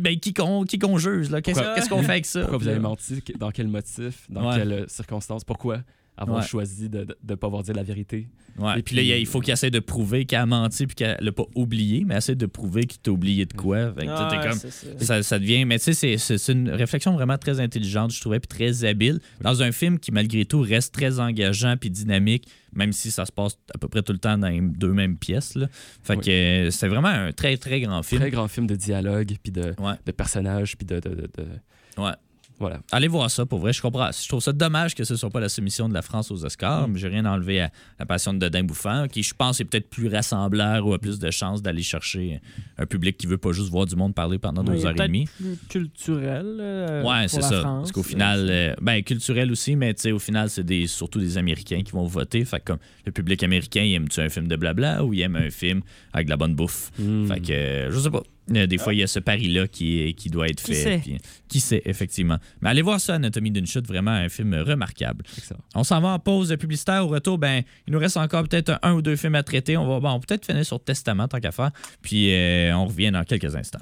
[0.00, 1.42] ben, qui qu'on qui qu'on juge, là?
[1.42, 2.40] Qu'est-ce qu'on fait avec ça?
[2.40, 3.22] Pourquoi vous avez menti?
[3.38, 4.26] Dans quel motif?
[4.30, 4.56] Dans Ouais.
[4.58, 5.44] quelles circonstances?
[5.44, 5.78] Pourquoi?
[6.16, 6.46] Avoir Ouais.
[6.46, 8.28] choisi de ne pas avoir dit la vérité?
[8.56, 11.16] Ouais, Et puis là, il faut qu'il essaie de prouver qu'il a menti puis qu'elle
[11.20, 13.92] l'a pas oublié, mais essaie de prouver qu'il t'a oublié de quoi.
[13.92, 15.04] Fait que, tu sais, t'es comme, c'est ça.
[15.06, 15.64] ça, ça devient.
[15.64, 18.84] Mais tu sais, c'est- c'est c'est une réflexion vraiment très intelligente, je trouvais, puis très
[18.84, 23.26] habile, dans un film qui, malgré tout, reste très engageant puis dynamique, même si ça
[23.26, 25.56] se passe à peu près tout le temps dans les deux mêmes pièces.
[25.56, 25.66] Là.
[26.04, 26.24] Fait Oui.
[26.24, 28.20] que c'est vraiment un très, très grand film.
[28.20, 29.94] Très grand film de dialogue, puis de, Ouais.
[30.06, 32.12] de personnages, puis de, de, de- de- Ouais.
[32.60, 32.80] Voilà.
[32.92, 33.72] Allez voir ça, pour vrai.
[33.72, 34.10] Je comprends.
[34.12, 36.86] Je trouve ça dommage que ce soit pas la soumission de la France aux Oscars,
[36.88, 39.90] mais j'ai rien enlevé à la passion de Dodin Bouffant, qui, je pense, est peut-être
[39.90, 42.40] plus rassembleur ou a plus de chances d'aller chercher
[42.78, 45.08] un public qui veut pas juste voir du monde parler pendant deux heures et peut-être
[45.08, 45.26] demie.
[45.36, 46.56] plus culturel.
[46.60, 47.60] euh, Ouais, c'est ça.
[47.60, 47.80] France.
[47.82, 51.18] Parce qu'au final, euh, ben, culturel aussi, mais tu sais, au final, c'est des, surtout
[51.18, 52.44] des Américains qui vont voter.
[52.44, 55.36] Fait que comme le public américain, il aime-tu un film de blabla ou il aime
[55.36, 55.80] un film
[56.12, 56.90] avec de la bonne bouffe?
[56.98, 57.26] Hmm.
[57.26, 58.22] Fait que, euh, je sais pas.
[58.54, 60.82] Euh, Des fois, il y a ce pari-là qui, qui doit être Qui fait.
[60.82, 60.98] sait?
[60.98, 61.18] puis,
[61.48, 62.38] qui sait, effectivement.
[62.60, 65.24] Mais allez voir ça, Anatomie d'une chute, vraiment un film remarquable.
[65.38, 65.60] Excellent.
[65.74, 67.04] On s'en va en pause publicitaire.
[67.04, 69.76] Au retour, ben, il nous reste encore peut-être un ou deux films à traiter.
[69.76, 71.70] On va bon, peut-être finir sur Testament, tant qu'à faire.
[72.02, 73.80] Puis euh, on revient dans quelques instants.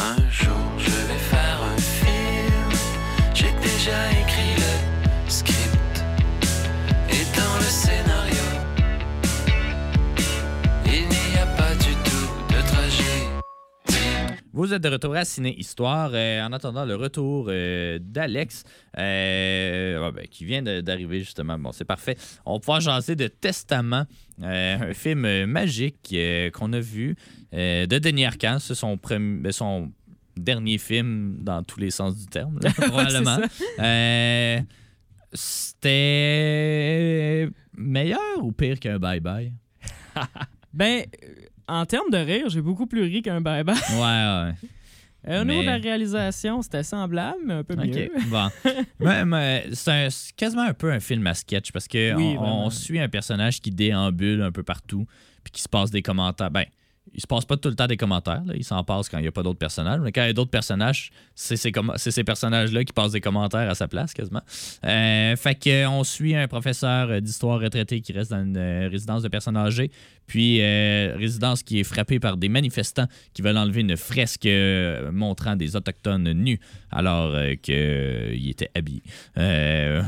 [0.00, 2.78] Un jour je vais faire un film.
[3.34, 4.53] J'ai déjà écrit
[14.54, 16.12] Vous êtes de retour à Ciné Histoire.
[16.14, 18.62] Euh, en attendant le retour euh, d'Alex,
[18.96, 21.58] euh, ben, qui vient d'arriver justement.
[21.58, 22.16] Bon, c'est parfait.
[22.46, 24.04] On va pouvoir jaser de Testament,
[24.40, 26.14] un film magique
[26.52, 27.16] qu'on a vu
[27.52, 28.58] de Denis Arcand.
[28.60, 29.90] C'est son, ben, son
[30.36, 33.40] dernier film dans tous les sens du terme, là, probablement.
[35.32, 36.70] C'était
[37.76, 39.50] meilleur ou pire qu'un bye-bye?
[40.72, 41.04] Ben,
[41.68, 43.74] en termes de rire, j'ai beaucoup plus ri qu'un bye-bye.
[43.94, 44.54] Ouais, ouais.
[45.26, 48.10] Euh, Au niveau de la réalisation, c'était semblable, mais un peu mieux.
[48.14, 48.50] OK, bon.
[49.26, 52.66] Mais c'est quasiment un peu un film à sketch parce que Oui, on, vraiment.
[52.66, 55.06] on suit un personnage qui déambule un peu partout
[55.42, 56.50] puis qui se passe des commentaires.
[56.50, 56.66] Ben,
[57.12, 58.42] il se passe pas tout le temps des commentaires.
[58.46, 58.54] là.
[58.56, 60.00] Il s'en passe quand il n'y a pas d'autres personnages.
[60.00, 63.74] Mais quand il y a d'autres personnages, c'est ces, personnages-là qui passent des commentaires à
[63.74, 64.42] sa place, quasiment.
[64.84, 69.22] Euh, fait que, on suit un professeur d'histoire retraité qui reste dans une euh, résidence
[69.22, 69.90] de personnes âgées.
[70.26, 74.48] Puis, euh, résidence qui est frappée par des manifestants qui veulent enlever une fresque
[75.12, 76.58] montrant des Autochtones nus
[76.90, 79.02] alors euh, qu'ils étaient habillés.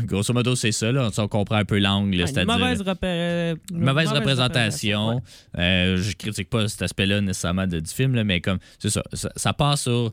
[0.06, 0.90] Grosso modo, c'est ça.
[0.90, 1.10] Là.
[1.18, 5.20] On comprend un peu l'angle, une mauvaise, repré- une mauvaise représentation.
[5.56, 5.96] ouais.
[5.98, 9.52] Je critique pas aspect-là nécessairement de- du film, là, mais comme c'est ça, ça, ça
[9.52, 10.12] passe sur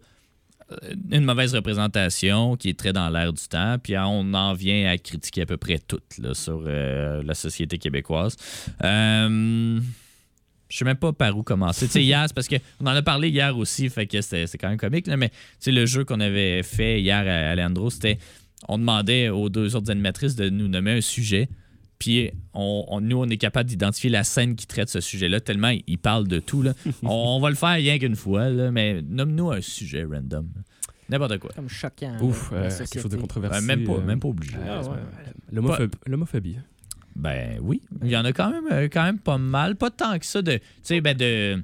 [0.71, 0.77] euh,
[1.11, 4.97] une mauvaise représentation qui est très dans l'air du temps, puis on en vient à
[4.97, 6.01] critiquer à peu près tout
[6.33, 8.35] sur euh, la société québécoise.
[8.83, 9.79] Euh,
[10.69, 11.85] je sais même pas par où commencer.
[11.85, 14.79] Tu sais, hier, parce qu'on en a parlé hier aussi, fait que c'était quand même
[14.79, 15.31] comique, là, mais
[15.67, 18.17] le jeu qu'on avait fait hier à Alejandro, c'était
[18.67, 21.49] on demandait aux deux autres animatrices de nous nommer un sujet.
[22.03, 25.69] Puis on, on- nous, on est capable d'identifier la scène qui traite ce sujet-là, tellement
[25.69, 26.61] il il parle de tout.
[26.61, 26.73] Là.
[27.03, 30.49] on, on va le faire rien qu'une fois, là, mais nomme-nous un sujet random.
[31.07, 31.51] N'importe quoi.
[31.55, 32.17] Comme choquant.
[32.21, 33.61] Ouf, euh, quelque chose de controversé.
[33.65, 34.57] Même, pas, euh, même pas obligé.
[34.67, 34.95] Ah, ouais, ouais.
[35.53, 36.57] l'homophob- L'homophobie.
[37.15, 37.81] Ben oui.
[38.03, 39.77] Il y en a quand même, euh, quand même pas mal.
[39.77, 40.57] Pas tant que ça de.
[40.57, 41.63] Tu sais, ben de.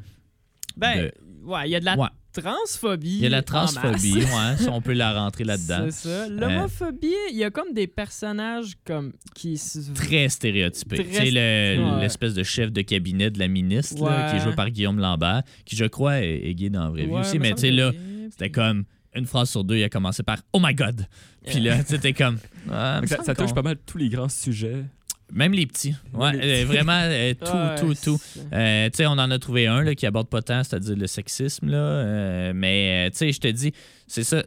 [0.77, 1.13] Ben, de-
[1.43, 2.07] ouais, il y a de la Ouais.
[2.41, 3.17] Transphobie.
[3.17, 5.85] Il y a la transphobie, ouais, si on peut la rentrer là-dedans.
[5.91, 6.27] C'est ça.
[6.29, 10.95] L'homophobie, il y a comme des personnages comme qui se- Très stéréotypé.
[10.97, 12.01] Très Tu sais, le- ouais.
[12.01, 15.43] l'espèce de chef de cabinet de la ministre, là, qui est joué par Guillaume Lambert,
[15.65, 17.39] qui, je crois, est, est gay dans la vraie vie aussi.
[17.39, 17.91] Mais tu sais, là,
[18.31, 18.83] c'était comme
[19.15, 21.05] une phrase sur deux, il a commencé par Oh my God!
[21.45, 22.37] Puis là, tu sais, t'es comme.
[22.71, 24.83] Ah, Ça, ça touche pas mal tous les grands sujets.
[25.31, 25.95] Même les petits.
[26.13, 28.21] Ouais, euh, vraiment, euh, tout, Ouais, tout, tout.
[28.53, 31.07] Euh, tu sais, on en a trouvé un là, qui aborde pas tant, c'est-à-dire le
[31.07, 31.69] sexisme.
[31.69, 33.73] Là, mais tu sais, je te dis,
[34.07, 34.43] c'est ça.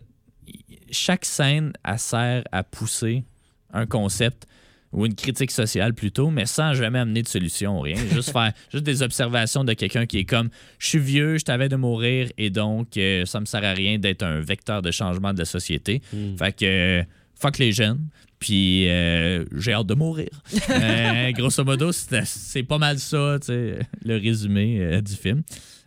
[0.91, 3.25] Chaque scène, elle sert à pousser
[3.73, 4.47] un concept
[4.93, 7.97] ou une critique sociale plutôt, mais sans jamais amener de solution ou rien.
[8.13, 11.69] Juste faire juste des observations de quelqu'un qui est comme Je suis vieux, je t'avais
[11.69, 15.33] de mourir et donc euh, ça me sert à rien d'être un vecteur de changement
[15.33, 16.03] de la société.
[16.39, 16.65] Fait que
[17.01, 17.03] euh,
[17.35, 18.07] fuck les jeunes.
[18.43, 20.29] Puis euh, j'ai hâte de mourir.
[20.69, 25.43] Euh, grosso modo, c'est pas mal ça, tu sais, le résumé euh, du film.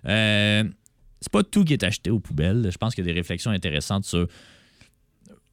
[0.08, 0.64] Euh,
[1.20, 2.70] c'est pas tout qui est acheté aux poubelles.
[2.72, 4.28] Je pense qu'il y a des réflexions intéressantes sur.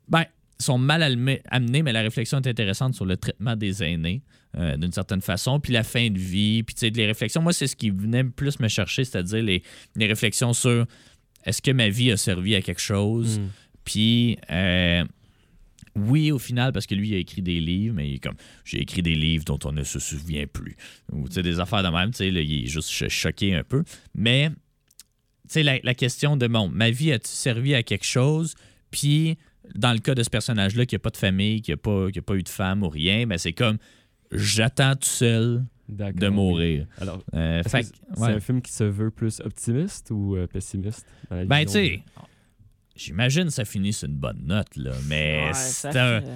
[0.08, 0.24] Ben,
[0.60, 4.22] ils sont mal amenés, mais la réflexion est intéressante sur le traitement des aînés,
[4.56, 7.42] euh, d'une certaine façon, puis la fin de vie, puis tu sais, les réflexions.
[7.42, 9.62] Moi, c'est ce qui venait plus me chercher, c'est-à-dire les,
[9.96, 10.86] les réflexions sur
[11.44, 13.48] est-ce que ma vie a servi à quelque chose, Mm.
[13.84, 14.38] puis.
[15.96, 18.36] Oui, au final, parce que lui, il a écrit des livres, mais il est comme
[18.64, 20.76] j'ai écrit des livres dont on ne se souvient plus.
[21.12, 23.54] Ou tu sais, des affaires de même, tu sais, là, il est juste cho- choqué
[23.54, 23.84] un peu.
[24.14, 24.54] Mais, tu
[25.48, 28.54] sais, la, la question de bon, ma vie a-t-il servi à quelque chose?
[28.90, 29.36] Puis,
[29.74, 32.18] dans le cas de ce personnage-là, qui n'a pas de famille, qui n'a pas, qui
[32.18, 33.76] a pas eu de femme ou rien, ben c'est comme
[34.30, 36.86] j'attends tout seul de mourir.
[37.00, 37.86] Alors, Euh, c'est
[38.18, 38.28] ouais.
[38.32, 41.06] un film qui se veut plus optimiste ou euh, pessimiste?
[41.28, 42.02] dans la Ben, tu sais,
[42.96, 46.26] j'imagine que ça finit sur une bonne note, là, mais Ouais, c'était un- fait-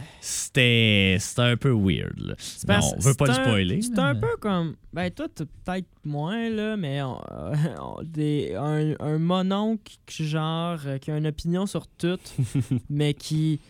[1.57, 2.19] peu weird.
[2.19, 2.35] Là.
[2.67, 3.83] Parce- on veut pas le spoiler.
[3.83, 4.77] C'est un mais- peu comme.
[4.93, 7.21] Ben, toi, peut-être moins, là, mais on-
[7.81, 12.19] on- des, un, un mononcle, genre, euh, qui a une opinion sur tout,
[12.91, 13.61] mais qui.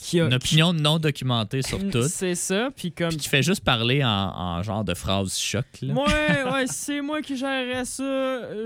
[0.00, 0.26] Qui a.
[0.26, 2.02] Une opinion non documentée sur tout.
[2.08, 3.08] C'est ça, puis comme.
[3.08, 5.64] Puis qui fait juste parler en, en genre de phrase choc.
[5.82, 5.94] Là.
[5.94, 8.02] Ouais, ouais, c'est moi qui gérerais ça,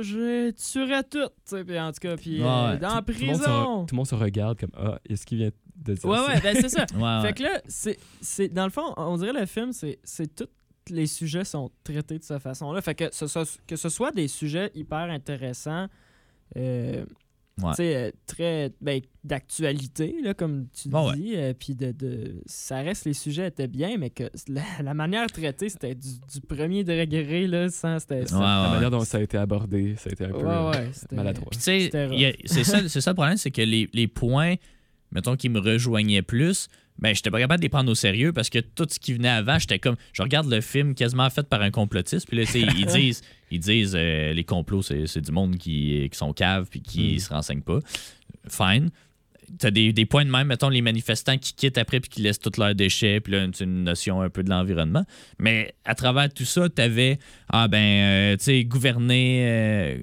[0.03, 1.28] je tuerais tout.
[1.66, 2.78] Puis en tout cas, puis euh, Ouais.
[2.78, 3.87] dans Tout le, monde se, prison.
[3.87, 6.26] tout le monde se regarde comme Ah, est-ce qu'il vient de dire Ouais, ça?
[6.26, 6.87] ouais, ben c'est ça.
[6.95, 7.22] Ouais, ouais.
[7.22, 10.47] Fait que là, c'est, c'est, dans le fond, on dirait le film, c'est, c'est tous
[10.89, 12.81] les sujets sont traités de cette façon-là.
[12.83, 15.87] Fait que ce, soit- que ce soit des sujets hyper intéressants,
[16.57, 17.05] euh,
[17.63, 17.75] Ouais.
[17.81, 21.17] euh, très ben, d'actualité, là, comme tu Bon, ouais.
[21.17, 24.95] dis, euh, puis de, de, ça reste, les sujets étaient bien, mais que la, la
[24.95, 28.71] manière traitée, c'était du, du premier degré, là, sans, c'était, ça- Ouais, La ouais.
[28.75, 30.45] manière dont ça a été abordé, ça a été un peu Ouais,
[31.13, 31.51] euh, maladroit.
[31.59, 31.91] C'est
[32.65, 34.55] ça, c'est ça le problème, c'est que les, les points,
[35.13, 36.69] mettons, qui me rejoignaient plus,
[37.01, 39.28] ben, j'étais pas capable de les prendre au sérieux parce que tout ce qui venait
[39.28, 39.96] avant, j'étais comme.
[40.12, 43.22] Je regarde le film quasiment fait par un complotiste, puis là, tu sais, ils disent,
[43.51, 47.14] ils disent euh, les complots, c'est c'est du monde qui, qui sont caves puis qui
[47.14, 47.18] Mm.
[47.18, 47.78] se renseignent pas.
[48.48, 48.90] Fine.
[49.59, 52.38] T'as des, des points de même, mettons, les manifestants qui quittent après puis qui laissent
[52.38, 55.05] tous leurs déchets, puis là, c'est une notion un peu de l'environnement.
[55.38, 57.18] Mais à travers tout ça, t'avais,
[57.53, 59.98] ah ben, euh, tu sais, gouverner, euh,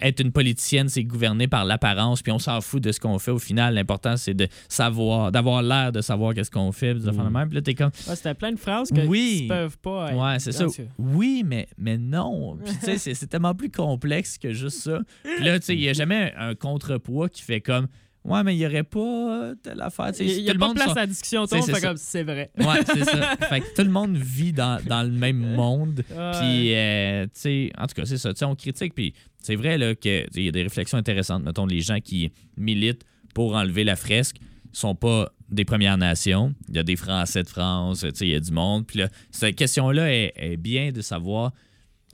[0.00, 3.30] être une politicienne, c'est gouverner par l'apparence, puis on s'en fout de ce qu'on fait.
[3.30, 7.10] Au final, l'important, c'est de savoir, d'avoir l'air de savoir qu'est-ce qu'on fait, puis de
[7.10, 7.30] Mm.
[7.32, 7.48] même.
[7.48, 9.38] Puis là, t'es comme, Ouais, c'était plein de phrases que Oui.
[9.42, 10.66] qui peuvent pas être- Ouais, c'est ça.
[10.98, 12.56] Oui, mais, mais non.
[12.64, 15.00] Puis, tu sais, c'est- c'est tellement plus complexe que juste ça.
[15.22, 17.86] Puis là, tu sais, il n'y a jamais un, un contrepoids qui fait comme
[18.24, 20.10] Ouais, mais il n'y aurait pas telle affaire.
[20.18, 21.74] Il n'y a le pas de place sont- à la discussion, tout C'est- le monde
[21.76, 22.50] fait comme c'est vrai.
[22.58, 23.36] Ouais, c'est ça.
[23.48, 26.02] Fait que tout le monde vit dans, dans le même monde.
[26.08, 28.32] Puis, euh, tu sais, en tout cas, c'est ça.
[28.32, 28.94] Tu sais, on critique.
[28.94, 29.12] Puis,
[29.42, 31.42] c'est vrai là, qu'il y a des réflexions intéressantes.
[31.44, 33.04] Mettons, les gens qui militent
[33.34, 34.36] pour enlever la fresque
[34.72, 36.54] sont pas des Premières Nations.
[36.70, 38.00] Il y a des Français de France.
[38.00, 38.86] Tu sais, il y a du monde.
[38.86, 41.52] Puis là, cette question-là est, est bien de savoir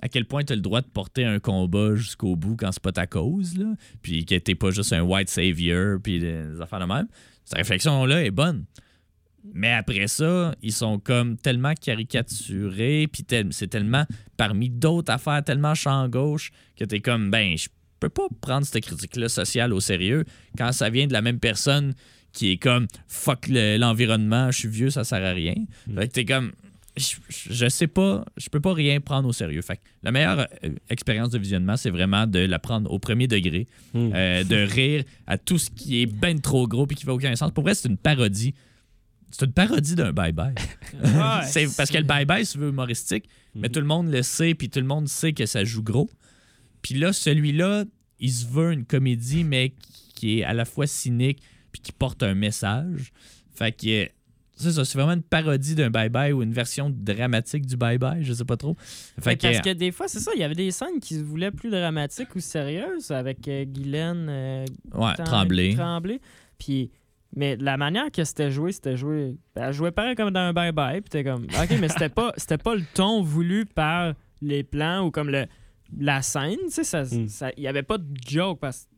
[0.03, 2.83] à quel point tu as le droit de porter un combat jusqu'au bout quand c'est
[2.83, 3.75] pas ta cause, là.
[4.03, 7.07] Puis que t'es pas juste un white savior, puis des affaires de même.
[7.45, 8.65] Cette réflexion-là est bonne.
[9.55, 14.05] Mais après ça, ils sont comme tellement caricaturés, puis tel- c'est tellement
[14.37, 17.69] parmi d'autres affaires, tellement champ gauche, que t'es comme, ben, je
[18.01, 20.25] peux pas prendre cette critique-là sociale au sérieux
[20.57, 21.95] quand ça vient de la même personne
[22.33, 25.55] qui est comme, fuck le- l'environnement, je suis vieux, ça sert à rien.
[25.95, 26.53] Fait que t'es comme,
[27.01, 27.17] je,
[27.53, 29.63] je sais pas, je peux pas rien prendre au sérieux.
[29.63, 33.27] Fait que la meilleure euh, expérience de visionnement, c'est vraiment de la prendre au premier
[33.27, 34.11] degré, Mm.
[34.15, 37.35] euh, de rire à tout ce qui est ben trop gros puis qui fait aucun
[37.37, 37.51] sens.
[37.53, 38.55] Pour vrai, c'est une parodie.
[39.33, 40.55] C'est une parodie d'un bye-bye.
[41.03, 43.25] Ouais, C'est parce que le bye-bye, se veut humoristique,
[43.55, 43.73] mais Mhm.
[43.75, 46.11] tout le monde le sait, puis tout le monde sait que ça joue gros.
[46.83, 47.85] Puis là, celui-là,
[48.19, 49.73] il se veut une comédie, mais
[50.15, 51.41] qui est à la fois cynique
[51.73, 53.13] puis qui porte un message.
[53.55, 54.09] Fait que
[54.63, 58.33] c'est ça, c'est vraiment une parodie d'un bye-bye ou une version dramatique du bye-bye, je
[58.33, 58.77] sais pas trop.
[59.21, 61.23] Fait que, parce que des fois, c'est ça, il y avait des scènes qui se
[61.23, 65.15] voulaient plus dramatiques ou sérieuses avec euh, Guylaine euh, ouais.
[65.25, 66.21] Tremblay.
[66.59, 66.91] Puis,
[67.37, 69.37] mais la manière que c'était joué, c'était joué.
[69.55, 71.01] ben, Elle jouait pareil comme dans un bye-bye.
[71.01, 75.07] Puis t'es comme, OK, mais c'était pas, c'était pas le ton voulu par les plans
[75.07, 75.47] ou comme le,
[75.99, 76.57] la scène.
[76.67, 77.29] Tu sais, ça- Mm.
[77.29, 78.90] ça- il y avait pas de joke parce que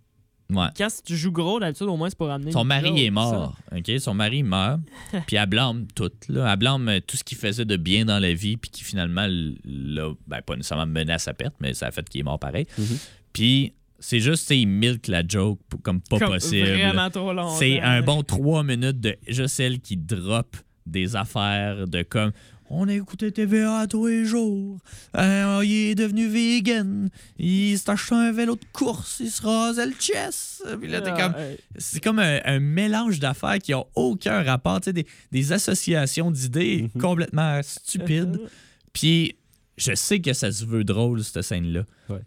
[0.55, 0.67] Ouais.
[0.77, 2.53] quand tu joues gros, d'habitude, au moins, c'est pour amener.
[2.53, 3.91] Son mari est mort, OK?
[3.99, 4.81] Son mari meurt,
[5.27, 6.53] puis elle blâme tout, là.
[6.53, 9.27] Elle blâme euh, tout ce qu'il faisait de bien dans la vie, puis qui finalement
[9.29, 12.39] l'a, ben, pas nécessairement mené à sa perte, mais ça a fait qu'il est mort
[12.39, 12.67] pareil.
[12.79, 12.99] Mhm.
[13.33, 16.69] Puis c'est juste, tu sais, il milk la joke pour- comme pas Comme possible.
[16.69, 17.49] Vraiment trop long.
[17.57, 22.33] C'est un bon trois minutes de juste elle qui drop des affaires de comme
[22.75, 24.79] on a écouté TVA tous les jours.
[25.15, 27.11] Il est devenu vegan.
[27.39, 29.19] Il s'est acheté un vélo de course.
[29.21, 30.65] Il se rasait le chest.
[30.81, 31.35] Puis là, t'es comme.
[31.77, 34.81] C'est comme un, un mélange d'affaires qui ont aucun rapport.
[34.81, 37.01] Tu sais, des, des associations d'idées Mhm.
[37.01, 38.41] complètement stupides.
[38.93, 39.37] Puis
[39.77, 41.85] je sais que ça se veut drôle, cette scène-là.
[42.09, 42.21] Ouais.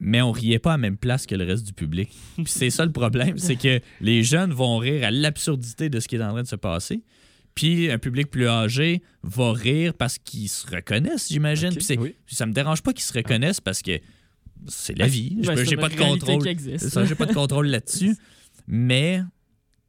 [0.00, 2.10] Mais on riait pas à la même place que le reste du public.
[2.36, 6.08] Puis c'est ça le problème, c'est que les jeunes vont rire à l'absurdité de ce
[6.08, 7.02] qui est en train de se passer.
[7.54, 11.68] Puis un public plus âgé va rire parce qu'ils se reconnaissent, j'imagine.
[11.68, 12.14] Ok, Puis c'est- oui.
[12.26, 13.98] puis ça me dérange pas qu'ils se reconnaissent parce que
[14.68, 15.38] c'est la vie.
[15.42, 16.42] Je Ben, J'ai pas de contrôle.
[17.06, 17.32] j'ai pas de
[17.68, 18.16] là-dessus.
[18.66, 19.20] Mais,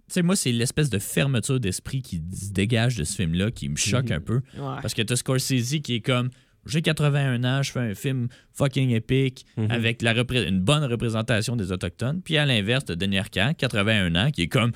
[0.08, 3.70] tu sais, moi, c'est l'espèce de fermeture d'esprit qui se dégage de ce film-là qui
[3.70, 4.16] me choque Mhm.
[4.18, 4.36] un peu.
[4.58, 4.78] Ouais.
[4.82, 6.30] Parce que t'as Scorsese qui est comme
[6.66, 9.72] j'ai 81 ans, je fais un film fucking épique Mhm.
[9.72, 10.14] avec la
[10.48, 12.22] une bonne représentation des Autochtones.
[12.22, 14.72] Puis à l'inverse, t'as Denis Arcand, 81 ans, qui est comme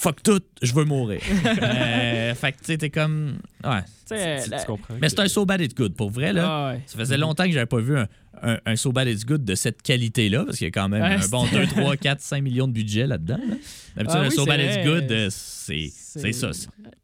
[0.00, 1.20] fuck tout, je veux mourir.
[1.62, 3.38] Euh, fait que tu sais, t'es comme.
[3.64, 3.82] Ouais.
[3.82, 4.94] Tu sais, Tu, la- tu comprends.
[5.00, 5.94] Mais c'est un So Bad It's Good.
[5.94, 6.80] Pour vrai, là, Ah ouais.
[6.86, 8.06] ça faisait longtemps que j'avais pas vu un,
[8.42, 11.02] un, un So Bad It's Good de cette qualité-là, parce qu'il y a quand même
[11.02, 13.38] Ouais, un bon 2, 3, 4, 5 millions de budget là-dedans.
[13.38, 13.54] là.
[13.96, 14.84] D'habitude, Ah un oui, So Bad It's vrai.
[14.84, 16.50] Good, euh, c'est c'est ça.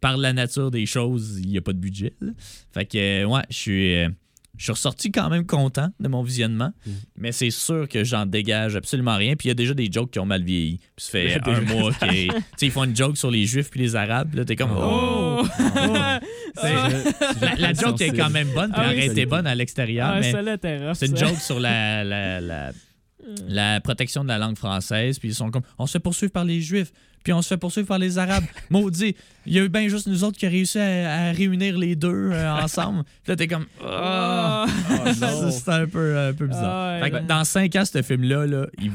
[0.00, 2.14] Par la nature des choses, il n'y a pas de budget.
[2.20, 2.32] là.
[2.72, 3.94] Fait que, euh, ouais, je suis.
[4.58, 6.90] Je suis ressorti quand même content de mon visionnement, Mm.
[7.18, 9.36] mais c'est sûr que j'en dégage absolument rien.
[9.36, 10.78] Puis il y a déjà des jokes qui ont mal vieilli.
[10.96, 12.30] Puis ça fait un mois qu'ils
[12.62, 14.34] ils font une joke sur les Juifs puis les Arabes.
[14.34, 15.42] Là, t'es comme, oh!
[15.42, 15.46] Oh!
[16.56, 20.08] C'est- la, la joke est quand même bonne, puis Ah elle oui, bonne à l'extérieur,
[20.14, 20.32] Ah, mais
[20.94, 22.72] c'est une joke sur la, la, la,
[23.48, 25.18] la protection de la langue française.
[25.18, 26.92] Puis ils sont comme, on se poursuivre par les Juifs,
[27.26, 28.44] puis on se fait poursuivre par les Arabes.
[28.70, 29.16] Maudit,
[29.46, 31.96] il y a eu bien juste nous autres qui a réussi à, à réunir les
[31.96, 33.02] deux euh, ensemble.
[33.24, 34.64] Puis là, t'es comme, ah!
[34.88, 35.12] Ah.
[35.14, 37.00] Ça, c'est un peu, un peu bizarre.
[37.00, 38.92] Ah Fait que ben- dans 5 ans, ce film-là, là, il-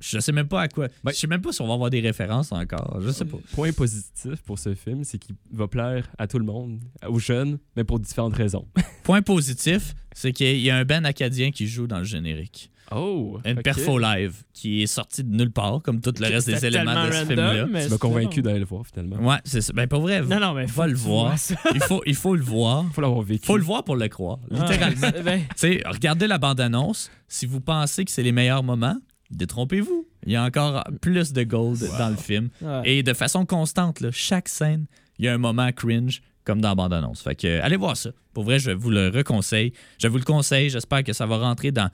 [0.00, 0.88] je sais même pas à quoi.
[1.02, 2.98] Ben- je sais même pas si on va avoir des références encore.
[3.00, 3.38] Je sais pas.
[3.54, 7.58] Point positif pour ce film, c'est qu'il va plaire à tout le monde, aux jeunes,
[7.74, 8.66] mais pour différentes raisons.
[9.02, 12.70] Point positif, c'est qu'il y a un band acadien qui joue dans le générique.
[12.92, 13.38] Oh!
[13.44, 17.06] Une perfo live qui est sortie de nulle part, comme tout le reste des éléments
[17.06, 17.66] de ce film-là.
[17.66, 19.16] Tu m'as convaincu d'aller le voir, finalement.
[19.16, 19.72] Ouais, c'est ça.
[19.72, 20.22] Ben, pas vrai.
[20.22, 21.34] Non, non, mais va le voir.
[21.74, 22.84] Il faut, il faut le voir.
[22.92, 23.46] Faut l'avoir vécu.
[23.46, 25.00] faut le voir pour le croire, littéralement.
[25.02, 27.10] Ah, ben, Tu sais, regardez la bande-annonce.
[27.28, 28.96] Si vous pensez que c'est les meilleurs moments,
[29.30, 30.06] détrompez-vous.
[30.26, 32.48] Il y a encore plus de gold dans le film.
[32.62, 32.82] ouais.
[32.84, 34.86] Et de façon constante, là, chaque scène,
[35.18, 37.22] il y a un moment cringe comme dans la bande-annonce.
[37.22, 38.10] Fait que, euh, allez voir ça.
[38.32, 39.72] Pour vrai, je vous le reconseille.
[39.98, 40.68] Je vous le conseille.
[40.68, 41.90] J'espère que ça va rentrer dans.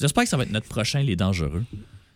[0.00, 1.64] J'espère que ça va être notre prochain Les Dangereux.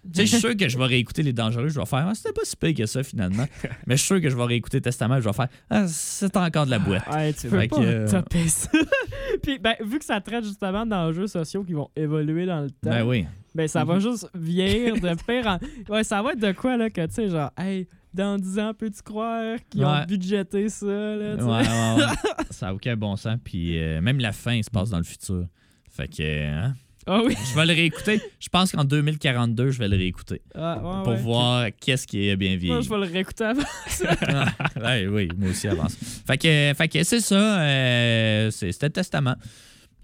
[0.07, 1.68] Tu sais, je suis sûr que je vais réécouter Les Dangereux.
[1.68, 2.07] Je vais faire.
[2.07, 3.47] Ah, c'était pas si pire que ça, finalement.
[3.87, 5.18] Mais je suis sûr que je vais réécouter Testament.
[5.20, 5.49] Je vais faire.
[5.70, 7.05] Ah, c'est encore de la boîte.
[7.11, 8.22] Ouais, tu pas que, euh, ça.
[9.43, 12.91] Puis, ben, vu que ça traite justement d'enjeux sociaux qui vont évoluer dans le temps,
[12.91, 13.24] Ben oui.
[13.55, 15.59] ben, ça va juste vieillir de pire en...
[15.93, 18.74] Ouais, ça va être de quoi, là, que, tu sais, genre, hey, dans 10 ans,
[18.74, 19.87] peux-tu croire qu'ils Ouais.
[19.87, 21.49] ont budgété ça, là, tu sais?
[21.49, 22.45] Ouais, ouais, ouais.
[22.51, 23.39] ça n'a aucun bon sens.
[23.43, 25.47] Puis euh, même la fin se passe dans le futur.
[25.91, 26.22] Fait que.
[26.47, 26.74] hein,
[27.07, 27.34] Ah oui.
[27.50, 28.20] Je vais le réécouter.
[28.40, 30.40] Je pense qu'en 2042, je vais le réécouter.
[30.55, 31.18] Ah, ouais, pour ouais.
[31.20, 32.72] voir qu'est-ce qui est bien vieilli.
[32.72, 33.62] Moi, je vais le réécouter avant.
[34.82, 35.96] ouais, oui, moi aussi avance.
[36.26, 37.61] Fait que, fait que c'est ça.
[37.61, 39.34] euh, c'est- c'était le testament.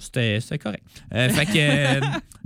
[0.00, 0.82] C'était correct.
[1.14, 2.00] Euh, fait que, euh,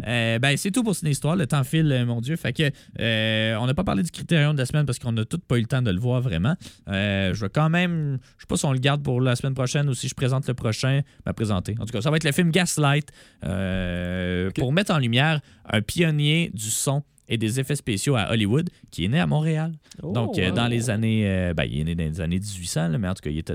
[0.07, 1.37] euh, ben, c'est tout pour cette histoire.
[1.37, 2.37] Le temps file, mon Dieu.
[2.37, 5.25] Fait que, euh, on n'a pas parlé du critérium de la semaine parce qu'on n'a
[5.25, 6.57] tout pas eu le temps de le voir vraiment.
[6.89, 9.89] Je vais quand même, je sais pas si on le garde pour la semaine prochaine
[9.89, 11.75] ou si je présente le prochain, ben, présenter.
[11.79, 15.41] En tout cas, ça va être le film Gaslight pour mettre en lumière
[15.71, 19.73] un pionnier du son et des effets spéciaux à Hollywood qui est né à Montréal.
[20.03, 20.55] Donc, Oh, euh, wow.
[20.55, 21.23] dans les années.
[21.27, 23.39] euh, ben, il est né dans les années 1800, là, mais en tout cas, il
[23.39, 23.55] était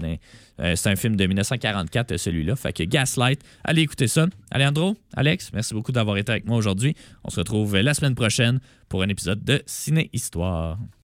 [0.59, 2.55] euh, c'est un film de 1944, euh, celui-là.
[2.55, 4.27] Fait que Gaslight, allez écouter ça.
[4.51, 6.95] Alejandro, Alex, merci beaucoup d'avoir été avec moi aujourd'hui.
[7.23, 10.77] On se retrouve euh, la semaine prochaine pour un épisode de Ciné Histoire.